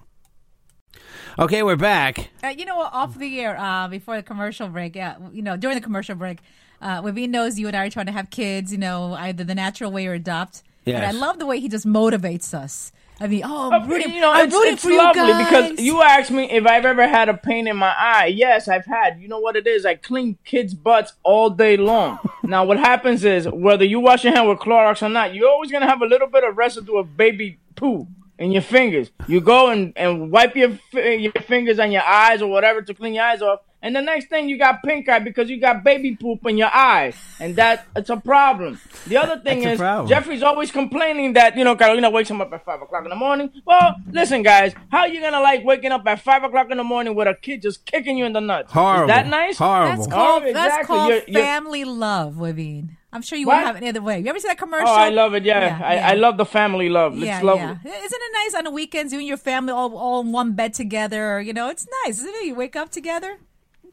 [1.39, 2.31] Okay, we're back.
[2.43, 2.93] Uh, you know what?
[2.93, 6.41] Off the air, uh, before the commercial break, yeah, you know, during the commercial break,
[6.83, 9.55] uh, Wavine knows you and I are trying to have kids, you know, either the
[9.55, 10.63] natural way or adopt.
[10.87, 12.93] And I love the way he just motivates us.
[13.21, 15.23] I mean, oh, Uh, I'm rooting, you know, I'm it's, rooting it's for you lovely
[15.23, 15.71] guys.
[15.71, 18.27] because you asked me if I've ever had a pain in my eye.
[18.27, 19.21] Yes, I've had.
[19.21, 19.85] You know what it is?
[19.85, 22.19] I clean kids' butts all day long.
[22.45, 25.73] now, what happens is whether you wash your hand with Clorox or not, you're always
[25.73, 28.07] gonna have a little bit of residue of baby poo.
[28.39, 29.11] in your fingers.
[29.27, 33.15] You go and, and wipe your your fingers on your eyes or whatever to clean
[33.15, 33.61] your eyes off.
[33.89, 36.69] And the next thing you got pink eye because you got baby poop in your
[36.69, 38.79] eye, and that it's a problem.
[39.07, 40.09] The other thing That's is.
[40.11, 43.17] Jeffrey's always complaining that you know Carolina wakes him up at five o'clock in the
[43.17, 43.51] morning.
[43.65, 47.15] Well, listen, guys, how you gonna like waking up at five o'clock in the morning
[47.15, 48.71] with a kid just kicking you in the nuts?
[48.73, 49.05] Horrible.
[49.05, 49.57] Is that nice?
[49.57, 49.97] Horrible.
[49.97, 50.87] That's oh, called, Oh, that's exactly.
[50.87, 52.91] called You're- you're- family love, Wavine.
[53.11, 53.55] I'm sure you What?
[53.55, 54.19] wouldn't have it any other way.
[54.21, 54.87] You ever see that commercial?
[54.87, 55.43] Oh, I love it.
[55.45, 56.09] Yeah, Yeah, I, yeah.
[56.11, 57.15] I love the family love.
[57.15, 57.63] It's yeah, lovely.
[57.63, 58.05] yeah.
[58.05, 60.75] Isn't it nice on the weekends, you and your family all, all in one bed
[60.75, 61.41] together?
[61.41, 62.45] You know, it's nice, isn't it?
[62.45, 63.39] You wake up together.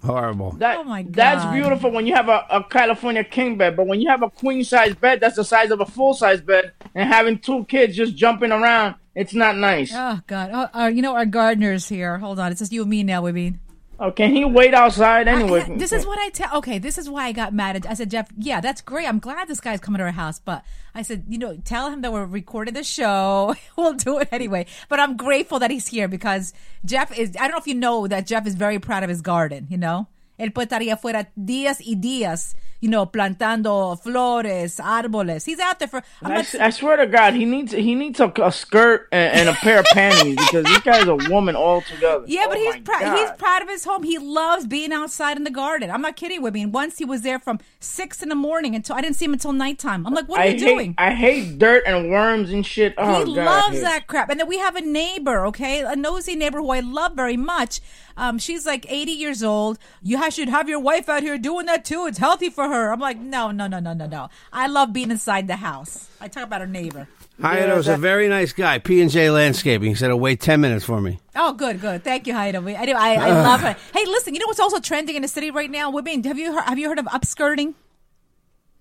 [0.05, 0.51] Horrible.
[0.53, 1.13] That, Oh, my god.
[1.13, 4.29] That's beautiful when you have a, a California king bed, but when you have a
[4.29, 7.95] queen size bed that's the size of a full size bed and having two kids
[7.95, 9.91] just jumping around, it's not nice.
[9.93, 10.49] Oh God!
[10.53, 12.17] Oh, uh, you know our gardeners here.
[12.19, 13.59] Hold on, it's just you and me now, Wavine.
[13.99, 15.61] Oh, can he wait outside anyway?
[15.61, 16.57] I- this is what I tell.
[16.57, 17.77] Okay, this is why I got mad.
[17.77, 19.07] At, I said, Jeff, yeah, that's great.
[19.07, 22.01] I'm glad this guy's coming to our house, but I said, you know, tell him
[22.01, 23.55] that we're recording the show.
[23.77, 24.65] we'll do it anyway.
[24.89, 26.53] But I'm grateful that he's here because
[26.83, 27.35] Jeff is.
[27.37, 29.67] I don't know if you know that Jeff is very proud of his garden.
[29.69, 32.55] You know, él puede estar ahí afuera días y días.
[32.81, 35.45] You know, plantando flores, árboles.
[35.45, 36.03] He's out there for.
[36.21, 39.53] I, I swear to God, he needs he needs a, a skirt and, and a
[39.53, 42.25] pair of panties because this guy's a woman altogether.
[42.27, 43.17] Yeah, but Oh he's my proud.
[43.17, 44.03] He's proud of his home.
[44.03, 45.89] He loves being outside in the garden.
[45.89, 46.41] I'm not kidding.
[46.41, 46.65] with me.
[46.65, 49.53] once he was there from six in the morning until I didn't see him until
[49.53, 50.05] nighttime.
[50.05, 50.95] I'm like, what are I you hate, doing?
[50.97, 52.93] I hate dirt and worms and shit.
[52.97, 54.29] Oh, he God, loves that crap.
[54.29, 57.79] And then we have a neighbor, okay, a nosy neighbor who I love very much.
[58.17, 59.77] Um, she's like 80 years old.
[60.01, 62.05] You should have your wife out here doing that too.
[62.07, 62.91] It's healthy for her.
[62.91, 64.29] I'm like, no, no, no, no, no, no.
[64.53, 66.07] I love being inside the house.
[66.21, 67.07] I talk about her neighbor.
[67.41, 68.79] Hayado's a that- very nice guy.
[68.79, 69.89] P and J Landscaping.
[69.89, 72.01] He said, "I'll wait ten minutes for me." Oh, good, good.
[72.01, 72.61] Thank you, Haida.
[72.61, 72.93] We- I do.
[72.93, 73.75] I, I love it.
[73.93, 74.33] Hey, listen.
[74.33, 75.89] You know what's also trending in the city right now?
[75.89, 77.73] Women, have you heard, have you heard of upskirting?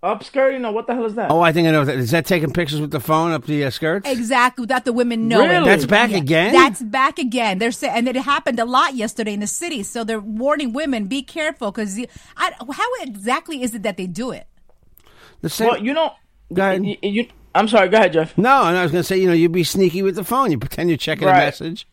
[0.05, 0.61] Upskirting?
[0.61, 1.31] know what the hell is that?
[1.31, 1.85] Oh, I think I know.
[1.85, 1.97] That.
[1.97, 4.09] Is that taking pictures with the phone up the uh, skirts?
[4.09, 5.49] Exactly, without the women knowing.
[5.49, 5.65] Really?
[5.65, 6.53] That's back again?
[6.53, 7.59] That's back again.
[7.59, 9.83] They're saying, and it happened a lot yesterday in the city.
[9.83, 11.99] So they're warning women: be careful, because
[12.37, 14.47] how exactly is it that they do it?
[15.41, 15.69] the same.
[15.69, 16.13] Well, you know,
[16.53, 16.83] Go ahead.
[16.83, 17.89] y- y- you, I'm sorry.
[17.89, 18.37] Go ahead, Jeff.
[18.37, 20.51] no, and I was going to say, you know, you'd be sneaky with the phone.
[20.51, 21.87] You pretend you're checking a message.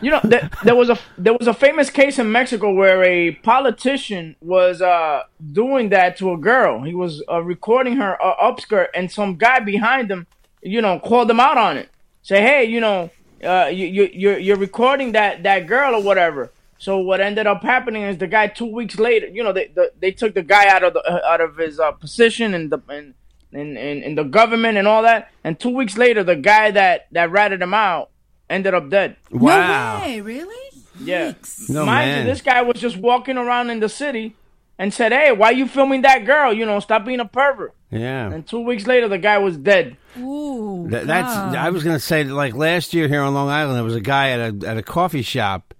[0.00, 3.32] You know, there, there was a there was a famous case in Mexico where a
[3.32, 6.82] politician was uh, doing that to a girl.
[6.82, 10.26] He was uh, recording her uh, upskirt, and some guy behind him,
[10.62, 11.88] you know, called him out on it.
[12.22, 13.10] Say, hey, you know,
[13.42, 16.52] uh, you, you you're you're recording that that girl or whatever.
[16.78, 19.92] So what ended up happening is the guy two weeks later, you know, they the,
[19.98, 22.78] they took the guy out of the uh, out of his uh, position in the
[22.88, 25.32] in in the government and all that.
[25.42, 28.10] And two weeks later, the guy that that ratted him out
[28.50, 29.16] ended up dead.
[29.30, 29.98] Wow.
[29.98, 30.54] No way, really?
[31.00, 31.32] Yeah.
[31.68, 32.26] No, Mind man.
[32.26, 34.34] you, this guy was just walking around in the city
[34.78, 36.52] and said, Hey, why you filming that girl?
[36.52, 37.74] You know, stop being a pervert.
[37.90, 38.30] Yeah.
[38.32, 39.96] And two weeks later, the guy was dead.
[40.18, 41.34] Ooh, That, that's.
[41.34, 41.54] God.
[41.54, 44.00] I was going to say, like last year here on Long Island, there was a
[44.00, 45.72] guy at a at a coffee shop,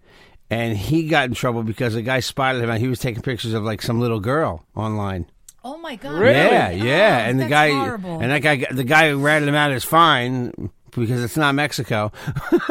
[0.48, 2.70] and he got in trouble because a guy spotted him.
[2.70, 5.26] and He was taking pictures of like some little girl online.
[5.64, 6.14] Oh my God!
[6.14, 6.32] Really?
[6.34, 7.24] Yeah, yeah.
[7.26, 8.20] Oh, and the guy horrible.
[8.20, 12.12] and that guy, the guy who ratted him out is fine because it's not Mexico.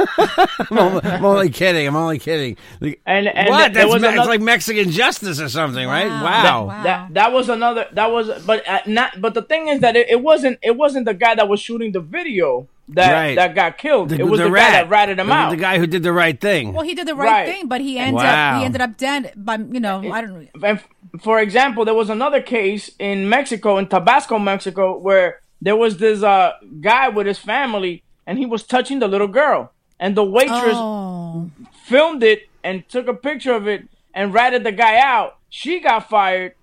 [0.71, 1.88] I'm, only, I'm only kidding.
[1.88, 2.58] I'm only kidding.
[2.80, 3.73] The- And- and what?
[3.73, 6.08] That's was me- it's like Mexican justice or something, right?
[6.08, 6.23] Wow.
[6.23, 6.65] Wow.
[6.67, 6.84] Wow.
[6.84, 7.88] That that was another.
[7.93, 9.19] That was, but uh, not.
[9.21, 10.60] But the thing is that it, it wasn't.
[10.62, 13.36] It wasn't the guy that was shooting the video that Right.
[13.36, 14.10] that got killed.
[14.10, 14.71] The, it was the, rat.
[14.71, 15.49] guy that ratted him the, out.
[15.49, 16.73] The guy who did the right thing.
[16.73, 17.47] Well, he did the right, Right.
[17.49, 18.53] thing, but he ended Wow.
[18.56, 20.47] up he ended up dead by you know I don't know.
[20.67, 20.88] and f-
[21.21, 26.21] for example, there was another case in Mexico, in Tabasco, Mexico, where there was this
[26.21, 26.51] uh,
[26.82, 31.50] guy with his family, and he was touching the little girl, and the waitress Oh,
[31.86, 35.38] filmed it and took a picture of it and ratted the guy out.
[35.50, 36.54] She got fired,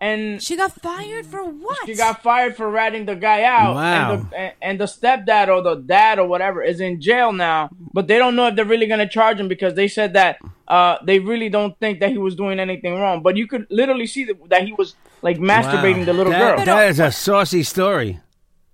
[0.00, 1.86] and she got fired for what?
[1.86, 3.74] she got fired for ratting the guy out.
[3.74, 4.12] Wow.
[4.12, 7.70] And the, and, and the stepdad or the dad or whatever is in jail now,
[7.94, 10.38] but they don't know if they're really going to charge him because they said that
[10.68, 13.22] uh, they really don't think that he was doing anything wrong.
[13.22, 16.04] But you could literally see that, that he was like masturbating Wow.
[16.04, 16.64] the little That- girl.
[16.66, 18.20] That is a saucy story.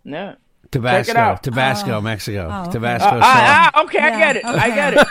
[0.05, 0.35] yeah.
[0.72, 1.42] Tabasco, out.
[1.42, 2.72] Tabasco, Mexico, Oh, okay.
[2.72, 3.06] Tabasco.
[3.06, 3.20] Uh, sauce.
[3.22, 4.44] ah, ah, okay, I get it.
[4.44, 5.06] I get it.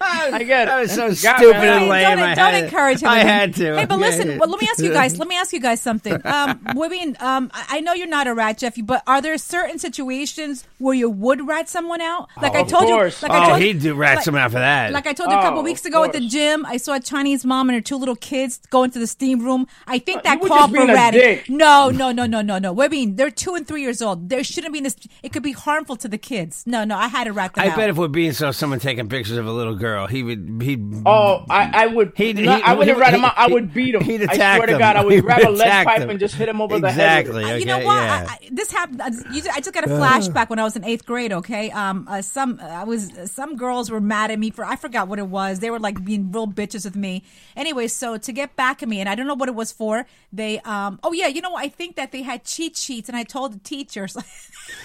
[0.00, 0.66] I get it.
[0.66, 2.02] That was so stupid and lame.
[2.18, 3.08] don't, I don't had- encourage him.
[3.08, 3.76] I had to.
[3.76, 4.38] Hey, but listen.
[4.38, 5.18] Well, let me ask you guys.
[5.24, 6.20] Let me ask you guys something.
[6.26, 9.78] Um, women, um, I I know you're not a rat, Jeffy, but are there certain
[9.78, 12.28] situations where you would rat someone out?
[12.40, 13.22] Like I of told course.
[13.22, 13.28] you.
[13.28, 14.92] Like I Oh, told you- he'd do rat like- someone out for that.
[14.92, 17.00] Like I told you a couple Oh, weeks ago at the gym, I saw a
[17.00, 19.66] Chinese mom and her two little kids go into the steam room.
[19.86, 21.40] I think that were called for ratting.
[21.48, 22.80] No, no, no, no, no, no.
[22.82, 24.28] I mean, they're two and three years old.
[24.28, 24.96] There shouldn't be this.
[25.22, 26.64] It could be harmful to the kids.
[26.66, 26.96] No, no.
[26.96, 27.68] I had to rat them out.
[27.68, 27.76] I out.
[27.76, 30.60] bet if we're being so, someone taking pictures of a little little girl, he would
[30.62, 30.76] he.
[31.06, 32.12] Oh, I, I would.
[32.16, 33.34] He'd- no, he- I wouldn't rat him out.
[33.36, 34.02] I would beat him.
[34.02, 34.78] he'd I attack swear to.
[34.78, 36.10] God, I He would would grab a lead pipe them.
[36.10, 37.20] and just hit him over the head.
[37.26, 37.44] Exactly.
[37.44, 38.02] Uh, you know what?
[38.02, 38.26] yeah.
[38.28, 39.00] I, I, this happened.
[39.00, 41.32] uh, You, I just got a flashback when I was in eighth grade.
[41.32, 45.08] Okay, um, uh, some I was some girls were mad at me for I forgot
[45.08, 45.60] what it was.
[45.60, 47.22] They were like being real bitches with me.
[47.56, 50.06] Anyway, so to get back at me, and I don't know what it was for.
[50.32, 53.22] They, um, oh yeah, you know, I think that they had cheat sheets, and I
[53.22, 54.16] told the teachers.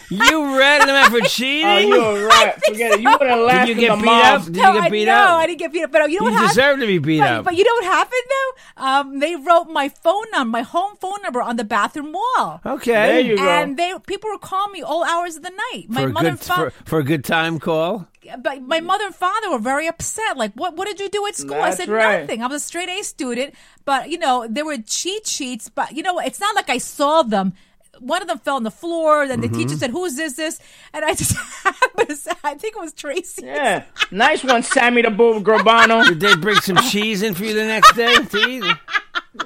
[0.09, 1.65] you ratted him out for cheating.
[1.65, 2.63] Oh, you a rat.
[2.65, 3.01] Forget it.
[3.01, 4.41] You wouldn't last Did you in get the beat mob.
[4.41, 4.45] up?
[4.45, 5.29] Did you no, get I, beat no, up?
[5.39, 5.91] I didn't get beat up.
[5.91, 6.49] But you know You what happened?
[6.49, 7.45] deserve to be beat but, up.
[7.45, 8.83] But you know what happened though?
[8.83, 12.61] Um, they wrote my phone number, my home phone number, on the bathroom wall.
[12.65, 12.91] Okay.
[12.91, 13.47] There you go.
[13.47, 15.85] And they people were calling me all hours of the night.
[15.89, 18.07] My for mother good and father, for, for a good time call.
[18.41, 20.37] but my mother and father were very upset.
[20.37, 21.61] Like, what what did you do at school?
[21.61, 22.21] I said right.
[22.21, 22.43] nothing.
[22.43, 23.55] I was a straight A student,
[23.85, 25.69] but you know there were cheat sheets.
[25.69, 26.19] But you know?
[26.19, 27.53] It's not like I saw them.
[27.99, 29.27] One of them fell on the floor.
[29.27, 29.57] Then the Mm-hmm.
[29.59, 30.33] teacher said, "Who's this?
[30.33, 30.59] This?"
[30.93, 33.43] And I just happened to say, I think it was Tracy.
[33.45, 36.05] Yeah, nice one, Sammy the Bull Gravano.
[36.07, 38.63] Did they bring some cheese in for you the next day to eat?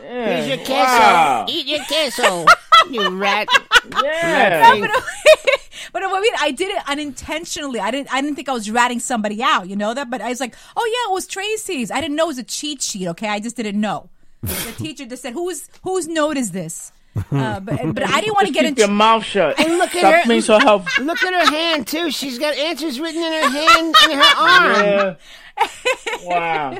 [0.01, 0.73] Here's your queso.
[0.73, 1.45] Wow.
[1.49, 2.45] Eat your queso,
[2.89, 3.47] you rat.
[4.03, 4.79] Yeah.
[4.79, 4.89] but,
[5.91, 7.79] but I mean, I did it unintentionally.
[7.79, 8.11] I didn't.
[8.13, 9.67] I didn't think I was ratting somebody out.
[9.69, 10.09] You know that.
[10.09, 11.91] But I was like, oh yeah, it was Tracy's.
[11.91, 13.07] I didn't know it was a cheat sheet.
[13.09, 14.09] Okay, I just didn't know.
[14.41, 16.91] The teacher just said, "Who's whose note is this?"
[17.31, 18.71] Uh, but but I didn't want to get in.
[18.75, 19.59] keep your mouth shut.
[19.59, 21.05] And look at Stop her- being so helpful.
[21.05, 22.09] Look at her hand too.
[22.11, 25.17] She's got answers written in her hand and her arm.
[25.61, 26.23] Yeah.
[26.23, 26.77] Wow.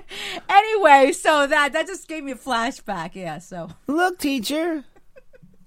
[0.49, 3.11] anyway, so that that just gave me a flashback.
[3.13, 3.37] Yeah.
[3.39, 4.83] So Look, teacher.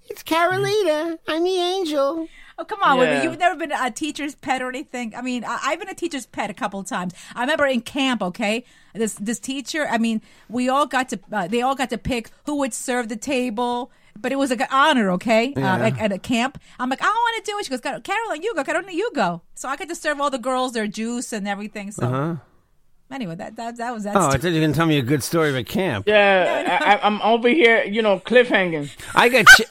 [0.09, 1.17] It's Carolina.
[1.27, 2.27] I'm the angel.
[2.57, 3.23] oh come on, women, Yeah.
[3.23, 5.13] you've never been a teacher's pet or anything.
[5.15, 7.13] I mean, I, I've been a teacher's pet a couple of times.
[7.35, 8.21] I remember in camp.
[8.21, 9.87] Okay, this this teacher.
[9.89, 13.09] I mean, we all got to uh, they all got to pick who would serve
[13.09, 13.91] the table.
[14.21, 16.59] But it was like an honor, okay, uh, like at a camp.
[16.79, 17.65] I'm like, I don't want to do it.
[17.65, 18.63] She goes, Caroline, you go.
[18.63, 19.41] Caroline, you go.
[19.55, 21.91] So I got to serve all the girls their juice and everything.
[21.91, 22.39] So
[23.11, 24.15] anyway, that that that was that.
[24.15, 26.07] Oh, I thought you were going to tell me a good story of a camp.
[26.07, 28.89] Yeah, I, I, I'm over here, you know, cliffhanging.
[29.15, 29.45] I got.
[29.45, 29.61] Ch-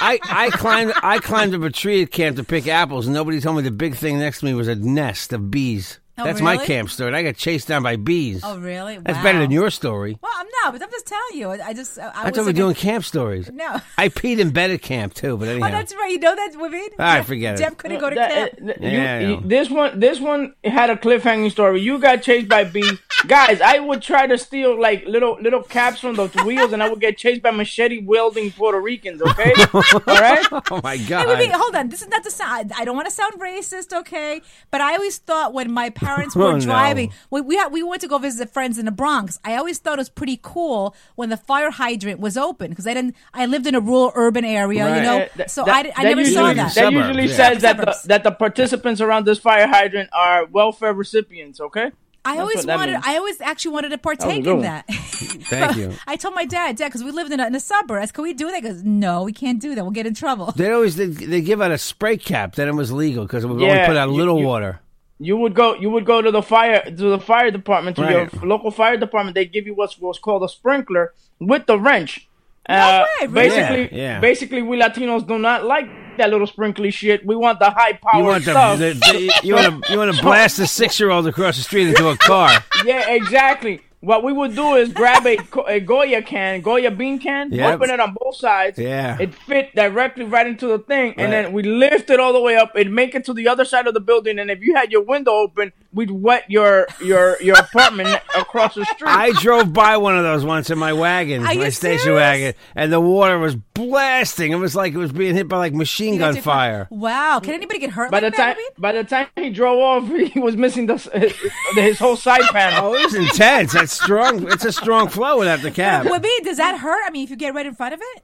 [0.00, 3.40] I, I climbed I climbed up a tree at camp to pick apples, and nobody
[3.40, 5.98] told me the big thing next to me was a nest of bees.
[6.16, 7.12] Oh, That's my camp story.
[7.12, 8.40] I got chased down by bees.
[8.44, 8.98] Oh, really?
[8.98, 9.24] That's Wow.
[9.24, 10.16] better than your story.
[10.22, 11.48] Well, I'm not, but I'm just telling you.
[11.50, 13.50] I I just I, I, was thought we were like doing camp stories.
[13.52, 13.80] No.
[13.98, 15.66] I peed in bed at camp too, but anyhow.
[15.66, 16.12] Oh, that's right.
[16.12, 16.88] You know that, Waveen?
[17.00, 17.58] Ah, Jeff- forget it.
[17.64, 18.70] Jeff couldn't go to That- camp.
[18.80, 21.80] uh, you- Yeah, I you- this one, this one had a cliffhanging story.
[21.80, 23.60] You got chased by bees, guys.
[23.60, 27.00] I would try to steal like little little caps from those wheels, and I would
[27.00, 29.20] get chased by machete wielding Puerto Ricans.
[29.20, 30.46] Okay, all right.
[30.70, 31.26] oh my Hey, god!
[31.26, 31.88] Waveen, hold on.
[31.88, 32.72] This is not the sound.
[32.78, 34.40] I don't want to sound racist, okay?
[34.70, 36.60] But I always thought when my parents were Oh, no.
[36.60, 39.38] driving, we we, had, we went to go visit friends in the Bronx.
[39.44, 42.94] I always thought it was pretty cool when the fire hydrant was open because I
[42.94, 43.16] didn't.
[43.32, 45.26] I lived in a rural urban area, you know.
[45.46, 46.74] So that- I, I that never usually, saw that.
[46.74, 47.36] That usually yeah.
[47.36, 51.60] says that the, that the participants around this fire hydrant are welfare recipients.
[51.60, 51.90] Okay.
[52.26, 52.92] I That's always wanted.
[52.92, 53.04] means.
[53.06, 54.86] I always actually wanted to partake good in that.
[54.88, 55.92] Thank you.
[56.06, 58.00] I told my dad, Dad, because we lived in a, in a suburb.
[58.02, 59.82] I said, "Can we do that?" He goes, "No, we can't do that.
[59.84, 62.54] We'll get in trouble." They always they, they give out a spray cap.
[62.54, 64.80] Then it was legal because we would only Yeah, put out a little you- water.
[65.18, 65.74] You would go.
[65.74, 68.32] You would go to the fire to the fire department to Right.
[68.32, 69.34] your local fire department.
[69.36, 72.28] They give you what's what's called a sprinkler with the wrench.
[72.68, 73.48] Uh, way, really?
[73.48, 74.20] Basically, Yeah, yeah.
[74.20, 77.24] basically, we Latinos do not like that little sprinkly shit.
[77.26, 78.78] We want the high power You want the, stuff.
[78.78, 81.62] the, the you want to you want to blast a six year old across the
[81.62, 82.50] street into a car.
[82.84, 83.82] yeah, exactly.
[84.04, 85.38] What we would do is grab a,
[85.68, 87.74] a Goya can, Goya bean can, Yep.
[87.74, 88.78] open it on both sides.
[88.78, 89.16] Yeah.
[89.20, 92.56] It fit directly right into the thing, and then we lift it all the way
[92.56, 92.72] up.
[92.74, 95.02] It'd make it to the other side of the building, and if you had your
[95.02, 99.08] window open, we'd wet your your your apartment across the street.
[99.10, 102.20] I drove by one of those once in my wagon, Are you my station serious?
[102.20, 104.52] wagon, and the water was blasting.
[104.52, 106.88] It was like it was being hit by like machine gun fire.
[106.90, 107.40] Wow!
[107.40, 108.58] Can anybody get hurt by the like time that?
[108.58, 108.80] Waveen?
[108.80, 111.34] by the time he drove off, he was missing the his,
[111.74, 112.86] his whole side panel.
[112.88, 113.72] Oh, it was intense.
[113.72, 114.50] That's strong.
[114.50, 116.06] It's a strong flow without the cap.
[116.06, 117.02] Waveen, does that hurt?
[117.06, 118.22] I mean, if you get right in front of it.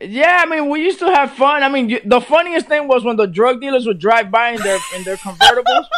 [0.00, 1.62] Yeah, I mean, we used to have fun.
[1.62, 4.62] I mean, you, the funniest thing was when the drug dealers would drive by in
[4.62, 5.86] their in their convertibles.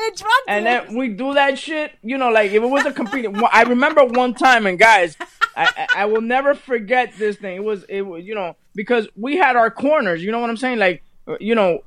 [0.00, 2.92] It's drug And then we do that shit, you know, like if it was a
[2.92, 3.34] competing.
[3.50, 5.16] I remember one time, and guys,
[5.56, 7.56] I, I I will never forget this thing.
[7.56, 10.22] It was it was you know because we had our corners.
[10.22, 10.78] You know what I'm saying?
[10.78, 11.02] Like
[11.40, 11.82] you know,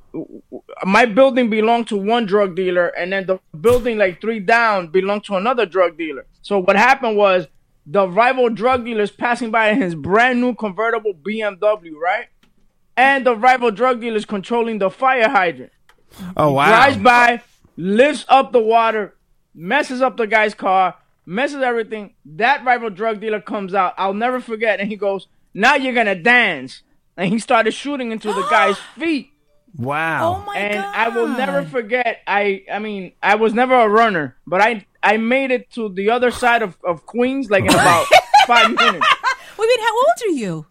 [0.84, 5.24] my building belonged to one drug dealer, and then the building like three down belonged
[5.24, 6.26] to another drug dealer.
[6.42, 7.46] So what happened was
[7.86, 12.26] the rival drug dealers passing by in his brand new convertible BMW, right?
[12.96, 15.72] And the rival drug dealers controlling the fire hydrant
[16.36, 16.66] Oh wow!
[16.66, 17.42] drives by,
[17.76, 19.14] lifts up the water,
[19.54, 20.96] messes up the guy's car,
[21.26, 22.14] messes everything.
[22.24, 23.94] That rival drug dealer comes out.
[23.96, 24.80] I'll never forget.
[24.80, 26.82] And he goes, Now you're going to dance.
[27.16, 29.31] And he started shooting into the guy's feet.
[29.76, 30.42] Wow!
[30.42, 30.94] oh my and god!
[30.94, 32.20] I will never forget.
[32.26, 36.10] I I mean, I was never a runner, but I I made it to the
[36.10, 38.06] other side of, of Queens like in about
[38.46, 39.06] five minutes.
[39.58, 40.66] Wait, wait, how old are you?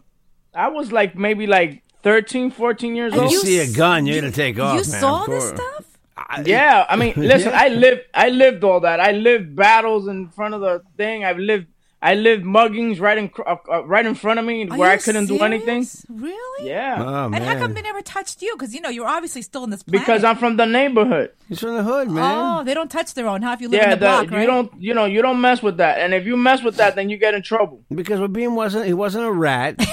[0.54, 3.32] I was like maybe like 13, 14 years You, old.
[3.32, 4.74] you see a gun, you're gonna take off.
[4.74, 5.60] you man, saw this course.
[5.60, 6.46] stuff?
[6.46, 7.60] Yeah, I mean, listen, Yeah.
[7.60, 9.00] I lived, I lived all that.
[9.00, 11.24] I lived battles in front of the thing.
[11.24, 11.66] I've lived,
[12.04, 14.96] I lived muggings right in, uh, uh, right in front of me Are where I
[14.96, 15.86] couldn't do anything.
[16.08, 16.68] Really?
[16.68, 18.52] Yeah, Oh And how come they never touched you?
[18.56, 20.04] Because you know you're obviously still in this planet.
[20.04, 21.30] because I'm from the neighborhood.
[21.48, 22.36] he's from the hood, man.
[22.60, 23.42] Oh, they don't touch their own.
[23.42, 24.40] How if you live Yeah, in the block, the, right?
[24.40, 26.00] you don't, you know, you don't mess with that.
[26.00, 27.84] And if you mess with that, then you get in trouble.
[27.94, 29.76] Because Rabin wasn't he wasn't a rat.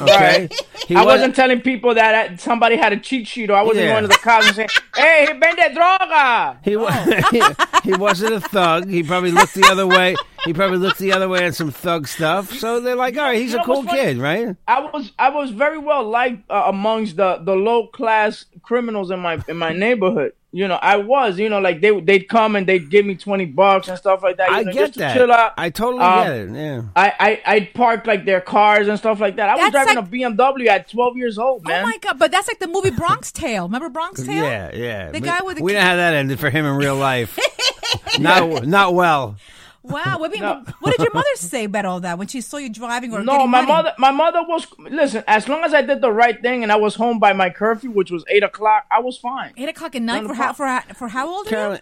[0.00, 0.48] Okay,
[0.86, 3.62] he I wa- wasn't telling people that uh, somebody had a cheat sheet, or I
[3.62, 3.92] wasn't Yeah.
[3.94, 6.92] going to the cops and saying, "Hey, he vende droga." He, wa-
[7.32, 7.42] he,
[7.90, 8.88] he wasn't a thug.
[8.88, 10.14] He probably looked the other way.
[10.44, 12.52] He probably looked the other way at some thug stuff.
[12.52, 14.54] So they're like, all right, he's You a cool kid, right?
[14.66, 19.20] I was I was very well liked uh, amongst the the low class criminals in
[19.20, 20.32] my in my neighborhood.
[20.50, 21.38] You know, I was.
[21.38, 24.38] You know, like they they'd come and they'd give me twenty bucks and stuff like
[24.38, 24.50] that.
[24.50, 25.14] I know, get just to that.
[25.14, 25.52] Chill out.
[25.58, 26.50] I totally Uh, get it.
[26.52, 26.82] Yeah.
[26.96, 29.50] I, I I'd park like their cars and stuff like that.
[29.50, 31.82] I was driving like- a BMW at twelve years old, man.
[31.84, 32.18] Oh my god!
[32.18, 33.64] But that's like the movie Bronx Tale.
[33.64, 34.42] Remember Bronx Tale?
[34.44, 35.10] Yeah, yeah.
[35.10, 36.96] The We- guy with the we kid- know how that ended for him in real
[36.96, 37.38] life.
[38.18, 39.36] not not well.
[39.82, 40.20] Wow.
[40.24, 40.64] I mean, No.
[40.80, 43.32] what did your mother say about all that when she saw you driving or No,
[43.32, 43.72] getting my money?
[43.72, 44.66] mother, my mother was.
[44.78, 47.48] Listen, as long as I did the right thing and I was home by my
[47.50, 49.52] curfew, which was eight o'clock, I was fine.
[49.56, 51.80] Eight o'clock at night for how for how, for how old are Carolyn,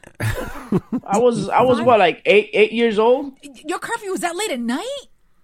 [1.06, 3.32] I was, I was what, like eight, eight years old?
[3.64, 4.84] Your curfew was that late at night?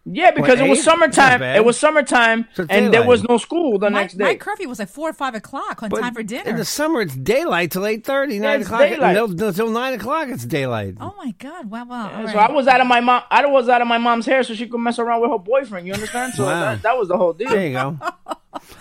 [0.04, 0.84] Yeah, because it was eight?
[0.84, 1.42] That's not summertime.
[1.42, 4.36] It was summertime, So and there was no school the My, next my day.
[4.36, 6.50] curfew was like four or five o'clock on but time for dinner.
[6.50, 8.80] In the summer, it's daylight till eight thirty, nine it's o'clock.
[8.88, 9.16] daylight.
[9.16, 10.96] Until, until nine o'clock, it's daylight.
[11.00, 11.70] oh my god!
[11.70, 12.10] Wow, wow.
[12.16, 12.50] all So right.
[12.50, 13.22] I was out of my mom.
[13.30, 15.86] I was out of my mom's hair, so she could mess around with her boyfriend.
[15.86, 16.34] You understand?
[16.34, 16.60] So Wow.
[16.60, 17.50] that, that was the whole deal.
[17.50, 17.96] There you go.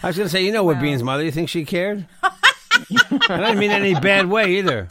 [0.02, 1.24] I was gonna say, you know what Bean's mother?
[1.24, 2.08] You think she cared?
[2.24, 2.38] I
[3.28, 4.88] didn't mean any bad way either.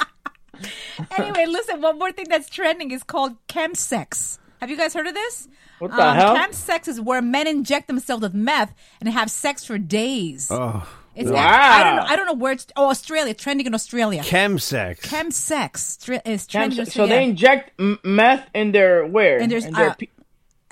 [1.18, 1.80] anyway, listen.
[1.80, 4.38] One more thing that's trending is called chemsex.
[4.60, 5.48] Have you guys heard of this?
[5.78, 6.36] What the hell?
[6.36, 10.48] Chemsex is where men inject themselves with meth and have sex for days.
[10.50, 11.38] Oh, It's Wow.
[11.40, 12.02] I don't know.
[12.02, 12.66] I don't know where it's.
[12.76, 13.34] Oh, Australia.
[13.34, 14.22] Trending in Australia.
[14.22, 15.00] chemsex.
[15.00, 16.78] Chemsex tri- is Chem- trending.
[16.80, 19.38] in so they inject m- meth in their where?
[19.38, 20.06] In their- their uh, pe-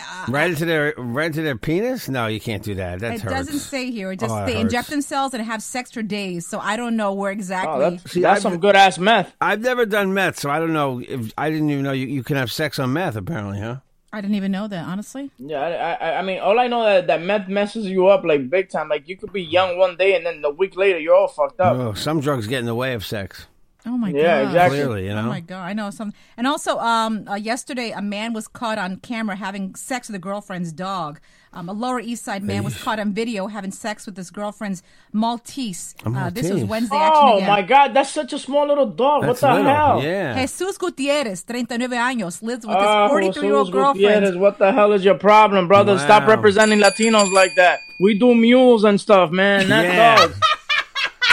[0.00, 2.08] Uh, right into their right into their penis?
[2.08, 3.00] No, you can't do that.
[3.00, 3.34] That It hurts.
[3.34, 4.12] doesn't say here.
[4.12, 4.62] It just Oh, they hurts.
[4.62, 6.46] inject themselves and have sex for days.
[6.46, 7.84] So I don't know where oh, exactly.
[7.84, 9.34] oh, that's, See, that's I've- some good ass meth.
[9.40, 11.00] I've never done meth, so I don't know.
[11.00, 13.16] If I didn't even know you, you can have sex on meth.
[13.16, 13.76] Apparently, huh?
[14.12, 14.84] I didn't even know that.
[14.86, 18.24] Honestly, Yeah, I, I, I mean, all I know that that meth messes you up
[18.24, 18.88] like big time.
[18.88, 21.60] Like you could be young one day, and then a week later you're all fucked
[21.60, 21.76] up.
[21.76, 23.46] Oh, some drugs get in the way of sex.
[23.86, 24.46] Oh my Yeah, god.
[24.48, 24.78] exactly.
[24.78, 25.20] Clearly, you know.
[25.20, 26.12] Oh my god, I know some.
[26.36, 30.18] And also, um, uh, yesterday a man was caught on camera having sex with a
[30.18, 31.20] girlfriend's dog.
[31.50, 34.82] Um, a Lower East Side man was caught on video having sex with his girlfriend's
[35.14, 35.94] Maltese.
[36.04, 36.94] Uh, this was Wednesday.
[37.00, 37.48] Oh again.
[37.48, 39.22] my god, that's such a small little dog.
[39.22, 39.70] That's what the little.
[39.74, 40.02] hell?
[40.02, 40.38] Yeah.
[40.38, 44.40] Jesus Gutierrez, 39 años, lives with his Oh, 43 year old Jesus Gutierrez, girlfriend.
[44.40, 45.98] what the hell is your problem, brother?
[45.98, 47.80] Stop representing Latinos like that.
[47.98, 49.68] We do mules and stuff, man.
[49.70, 50.16] Not Yeah.
[50.18, 50.38] dogs.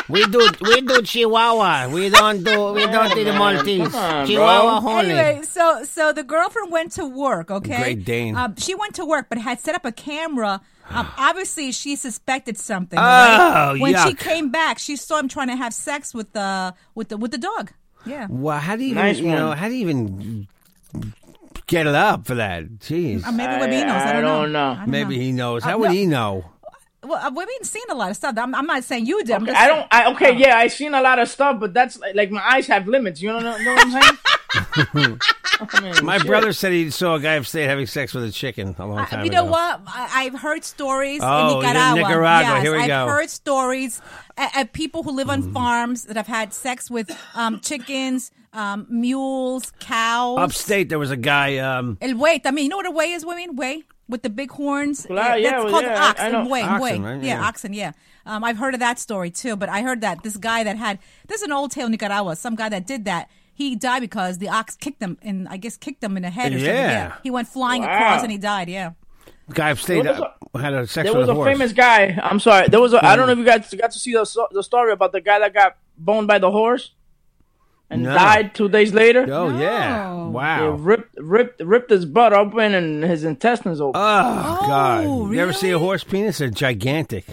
[0.08, 1.90] We do we do Chihuahua.
[1.90, 3.94] We don't do we don't do the Maltese.
[3.96, 4.90] On, Chihuahua bro.
[4.92, 5.12] only.
[5.12, 7.50] Anyway, so so the girlfriend went to work.
[7.50, 8.36] Okay, Great Dane.
[8.36, 10.62] Um, she went to work, but had set up a camera.
[10.92, 13.00] Um, obviously, she suspected something.
[13.00, 13.78] Oh, right?
[13.80, 14.20] When she yuck.
[14.20, 17.40] came back, she saw him trying to have sex with the with the with the
[17.40, 17.72] dog.
[18.06, 19.58] Yeah, Well, how do you even, Nice you know, one.
[19.58, 20.48] how do you even
[21.66, 22.66] get it up for that?
[22.78, 23.26] Jeez.
[23.26, 23.90] Uh, maybe I- Webby knows.
[24.04, 24.70] I, I don't, don't know.
[24.74, 25.22] I don't Maybe know.
[25.24, 25.64] he knows.
[25.64, 25.94] Uh, How would no.
[25.94, 26.46] he know?
[27.06, 28.36] Well, uh, Webby's seen a lot of stuff.
[28.38, 29.32] I'm, I'm not saying you did.
[29.36, 29.88] I'm just I don't.
[29.92, 32.68] I, okay, yeah, I've seen a lot of stuff, but that's like, like my eyes
[32.68, 33.22] have limits.
[33.22, 34.18] You know, know, know what I'm saying?
[35.58, 36.28] I mean, My shit.
[36.28, 39.06] brother said he saw a guy upstate having sex with a chicken a long I-
[39.06, 39.44] time you ago.
[39.46, 39.82] know what?
[39.88, 41.96] I, I've heard stories Oh, in you're in Nicaragua.
[42.10, 42.54] Nicaragua.
[42.56, 43.08] Yes, Here we I've go.
[43.08, 44.02] heard stories
[44.38, 45.54] of people who live on Mm.
[45.54, 50.40] farms that have had sex with um, chickens, um, mules, cows.
[50.40, 51.58] Upstate, there was a guy.
[51.58, 52.42] Um, El buey.
[52.46, 53.56] I mean, you know what a buey is, women?
[53.56, 55.06] Buey with the big horns.
[55.06, 56.20] Claro, yeah, that's well, called yeah, ox.
[56.20, 56.50] I el know.
[56.50, 57.04] buey, Oxen, buey.
[57.06, 57.24] right?
[57.24, 57.48] Yeah, Yeah.
[57.48, 57.74] oxen.
[57.74, 57.92] Yeah.
[58.26, 61.00] Um, I've heard of that story too, but I heard that this guy that had
[61.28, 62.36] this is an old tale in Nicaragua.
[62.36, 63.30] Some guy that did that.
[63.54, 66.52] He died because the ox kicked him and I guess kicked him in the head
[66.54, 66.76] or something.
[66.76, 66.92] Yeah.
[67.08, 67.14] Yeah.
[67.24, 67.94] He went flying Wow.
[67.96, 68.68] across and he died.
[68.70, 68.92] Yeah.
[69.54, 70.22] guy upstate There was
[70.56, 71.48] uh, had a sex There was a a horse.
[71.48, 72.20] famous guy.
[72.22, 72.68] I'm sorry.
[72.68, 72.94] There was.
[72.94, 75.22] A, I don't know if you guys got to see the the story about the
[75.22, 76.92] guy that got boned by the horse
[77.96, 78.14] and No.
[78.14, 79.26] died two days later.
[79.32, 80.04] Oh yeah!
[80.08, 80.26] No.
[80.28, 80.70] They Wow.
[80.72, 84.00] ripped ripped ripped his butt open and his intestines open.
[84.00, 85.04] Oh, God!
[85.34, 86.38] You ever see a horse penis?
[86.40, 87.26] They're gigantic.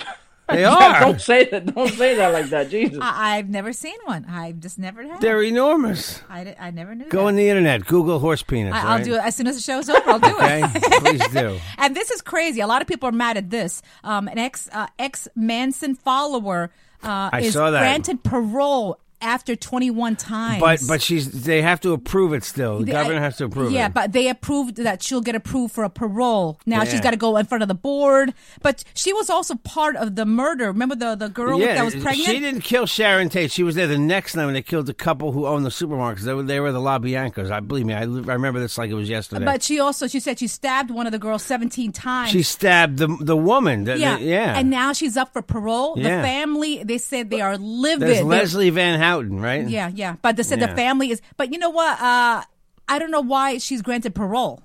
[0.50, 1.00] They Yeah, are.
[1.00, 1.72] don't say that.
[1.72, 2.98] Don't say that like that, Jesus.
[3.00, 4.24] I, I've never seen one.
[4.28, 5.20] I've just never had.
[5.20, 6.20] They're enormous.
[6.28, 7.04] I, I never knew.
[7.08, 7.26] Go that.
[7.28, 7.86] on the internet.
[7.86, 8.74] Google horse penis.
[8.74, 9.04] I, all I'll right?
[9.04, 10.10] do it as soon as the show's over.
[10.10, 11.02] I'll do Okay, it.
[11.04, 11.56] please do.
[11.78, 12.60] And this is crazy.
[12.60, 13.80] A lot of people are mad at this.
[14.02, 16.72] Um, an ex uh, ex Manson follower
[17.04, 17.78] uh, I is saw that.
[17.78, 20.60] granted parole after 21 times.
[20.60, 22.78] But but she's they have to approve it still.
[22.80, 23.82] The They- governor has to approve yeah, it.
[23.82, 26.58] Yeah, but they approved that she'll get approved for a parole.
[26.66, 28.34] Now she's got to go in front of the board.
[28.62, 30.66] But she was also part of the murder.
[30.66, 32.16] Remember the the girl that was pregnant?
[32.28, 33.50] She didn't kill Sharon Tate.
[33.50, 36.20] She was there the next night when they killed the couple who owned the supermarkets.
[36.20, 37.50] They were, they were the La Biancas.
[37.50, 37.94] I believe me.
[37.94, 39.44] I, I remember this like it was yesterday.
[39.44, 42.30] But she also she said she stabbed one of the girls 17 times.
[42.30, 43.84] she stabbed the the woman.
[43.84, 44.58] The- the- yeah, yeah.
[44.58, 45.94] And now she's up for parole.
[45.96, 46.16] Yeah.
[46.16, 48.08] The family they said they are livid.
[48.08, 49.68] There's Leslie Van Houten, right?
[49.68, 50.16] Yeah, yeah.
[50.22, 50.66] But they said Yeah.
[50.68, 51.20] the family is.
[51.36, 52.00] But you know what?
[52.00, 52.42] Uh,
[52.88, 54.62] I don't know why she's granted parole.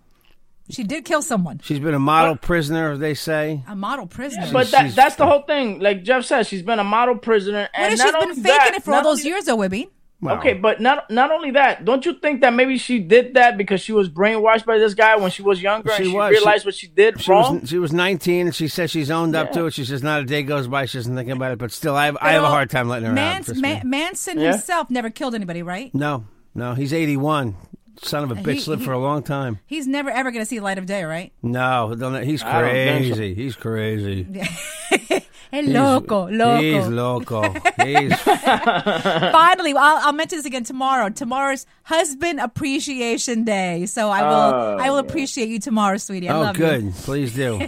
[0.69, 1.59] She did kill someone.
[1.63, 3.63] She's been a model prisoner, they say.
[3.67, 4.49] A model prisoner.
[4.51, 5.79] But that, that's the whole thing.
[5.79, 7.61] Like Jeff said, she's been a model prisoner.
[7.61, 9.29] what and if not she's been only faking that- it for all not those only-
[9.29, 9.61] years, though,
[10.25, 10.37] Wibby?
[10.39, 13.81] Okay, but not not only that, don't you think that maybe she did that because
[13.81, 16.31] she was brainwashed by this guy when she was younger and She she was.
[16.31, 17.61] realized She- what she did She wrong?
[17.61, 19.73] was she was 19 and she says she's owned up to it.
[19.73, 21.59] She says not a day goes by she doesn't think about it.
[21.59, 23.15] But still, I have, I have a hard time letting her out.
[23.15, 23.73] Mans- trust me.
[23.75, 24.51] Ma- Manson Yeah.
[24.51, 25.93] himself never killed anybody, right?
[25.95, 27.55] No, no, he's 81.
[28.01, 29.59] Son of a bitch He- lived he- for a long time.
[29.65, 31.31] He's never ever going to see the light of day, right?
[31.41, 32.59] No, he's I so.
[32.59, 33.33] crazy.
[33.33, 34.27] He's crazy.
[35.51, 36.61] Hey, loco, loco.
[36.61, 37.41] He's loco.
[37.83, 41.09] He's Finally, I'll, I'll mention this again tomorrow.
[41.09, 46.29] Tomorrow's Husband Appreciation Day, so I will Oh, I will appreciate you tomorrow, sweetie.
[46.29, 46.83] I oh love good.
[46.83, 46.91] you.
[46.91, 47.61] Please do.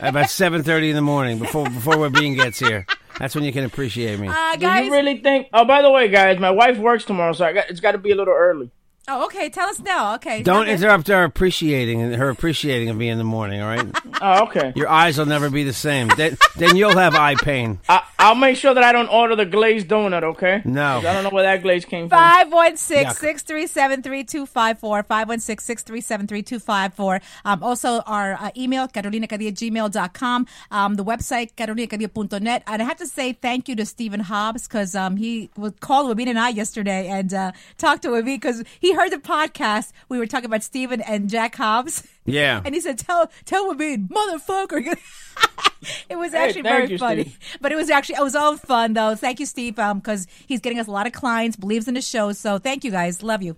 [0.00, 2.86] About 7:30 in the morning before before Wabine gets here.
[3.18, 4.28] That's when you can appreciate me.
[4.28, 5.48] Uh, Do guys, you really think?
[5.52, 7.98] Oh, by the way, guys, my wife works tomorrow, so I got, it's got to
[7.98, 8.70] be a little early.
[9.08, 9.48] Oh, okay.
[9.50, 10.14] Tell us now.
[10.16, 10.42] Okay.
[10.42, 10.74] Don't Okay.
[10.74, 13.60] interrupt our appreciating and her appreciating of me in the morning.
[13.62, 13.86] All right.
[14.24, 14.72] Oh, okay.
[14.76, 16.06] Your eyes will never be the same.
[16.16, 17.80] Then, then you'll have eye pain.
[17.88, 20.22] I, I'll make sure that I don't order the glazed donut.
[20.22, 20.62] Okay?
[20.64, 20.98] No.
[20.98, 22.18] I don't know where that glaze came from.
[22.20, 23.16] 516 Yuck.
[23.16, 25.02] 637 3254.
[25.02, 27.20] 516 637 3254.
[27.44, 30.46] Um, Also, our uh, email, carolinacadilla@gmail.com.
[30.70, 32.62] Um, the website, carolinacadilla.net.
[32.68, 36.06] And I have to say thank you to Stephen Hobbs because um, he was called
[36.16, 39.92] Wabine and I yesterday and uh, talked to Wabine because he heard the podcast.
[40.08, 42.06] We were talking about Stephen and Jack Hobbs.
[42.24, 42.62] Yeah.
[42.64, 44.96] And he said, "Tell, tell Wabine, motherfucker."
[46.08, 47.58] it was actually thank very you, funny, Steve.
[47.60, 49.14] but it was actually it was all fun though.
[49.14, 52.00] Thank you, Steve, um, because he's getting us a lot of clients, believes in the
[52.00, 52.32] show.
[52.32, 53.56] So thank you guys, love you.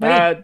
[0.00, 0.34] Uh,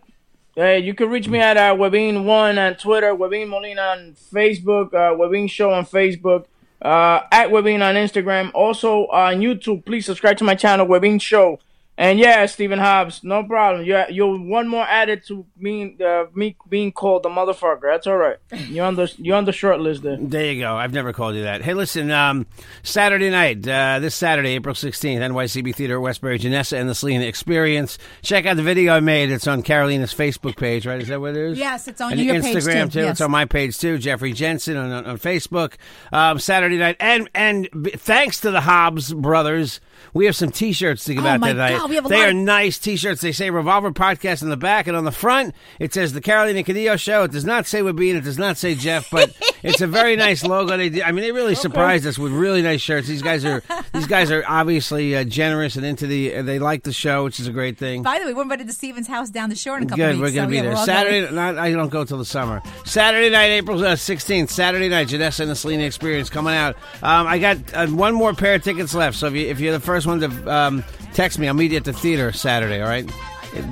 [0.54, 2.26] hey, you can reach me at uh, Webin1
[2.58, 6.46] on Twitter, Webin Molina on Facebook, uh, Webin Show on Facebook,
[6.82, 8.50] uh, at Webin on Instagram.
[8.54, 11.58] Also on YouTube, please subscribe to my channel, Webin Show.
[12.00, 13.84] And yeah, Stephen Hobbs, no problem.
[13.84, 17.92] You're, you're one more added to me, uh, me being called the motherfucker.
[17.92, 18.38] That's all right.
[18.70, 20.16] You're on the you're on the short list there.
[20.18, 20.74] There you go.
[20.74, 21.60] I've never called you that.
[21.60, 22.46] Hey, listen, um,
[22.82, 27.26] Saturday night, uh, this Saturday, April 16th, NYCB Theater at Westbury, Janessa and the Selena
[27.26, 27.98] Experience.
[28.22, 29.30] Check out the video I made.
[29.30, 31.02] It's on Carolina's Facebook page, right?
[31.02, 31.58] Is that what it is?
[31.58, 33.00] Yes, it's on and your page, Instagram, too.
[33.00, 33.00] too.
[33.00, 33.10] Yes.
[33.10, 33.98] It's on my page, too.
[33.98, 35.74] Jeffrey Jensen on, on, on Facebook.
[36.12, 36.96] Um, Saturday night.
[36.98, 39.80] And, and b- thanks to the Hobbs brothers,
[40.14, 41.76] we have some T-shirts to give Oh, out my tonight.
[41.78, 43.20] God, we have a they are of- nice T-shirts.
[43.20, 46.62] They say Revolver Podcast in the back, and on the front it says the Carolina
[46.62, 47.24] Cadillo Show.
[47.24, 48.16] It does not say Wabine.
[48.16, 49.30] It does not say Jeff, but
[49.62, 50.76] it's a very nice logo.
[50.76, 53.08] They, did- I mean, they really surprised us with really nice shirts.
[53.08, 56.36] These guys are these guys are obviously uh, generous and into the.
[56.36, 58.02] Uh, they like the show, which is a great thing.
[58.02, 60.18] By the way, we're invited to Stephen's house down the shore in a couple Good,
[60.18, 60.20] weeks.
[60.20, 60.76] we're going to so, be yeah, there.
[60.86, 61.34] Saturday, going.
[61.34, 62.62] not, I don't go till the summer.
[62.84, 66.76] Saturday night, April uh, 16th, Saturday night, Janessa and the Selena Experience coming out.
[67.02, 69.72] Um, I got uh, one more pair of tickets left, so if, you, if you're
[69.72, 70.84] the first one to um,
[71.14, 73.04] text me, I'll meet you at the theater Saturday, all right?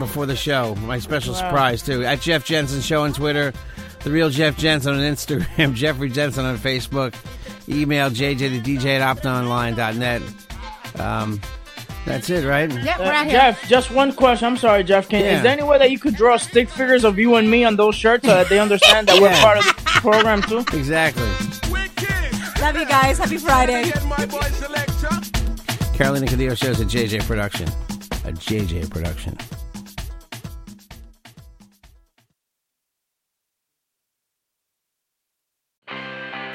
[0.00, 0.74] Before the show.
[0.86, 2.04] My special surprise, too.
[2.04, 3.52] At Jeff Jensen Show on Twitter,
[4.02, 7.14] The Real Jeff Jensen on Instagram, Jeffrey Jensen on Facebook,
[7.68, 10.22] email jj to dj at optonline.net.
[10.98, 11.40] Um,
[12.04, 12.68] that's it, right?
[12.82, 13.32] Yeah, we're Uh, out here.
[13.38, 14.48] Jeff, just one question.
[14.48, 15.08] I'm sorry, Jeff.
[15.08, 15.36] Can, Yeah.
[15.36, 17.76] Is there any way that you could draw stick figures of you and me on
[17.76, 20.64] those shirts so that they understand that we're part of the program too?
[20.76, 21.22] Exactly.
[22.60, 23.18] Love you guys.
[23.18, 23.92] Happy Friday.
[25.98, 27.66] Carolina Cadillo shows a JJ production.
[28.24, 29.36] A JJ production.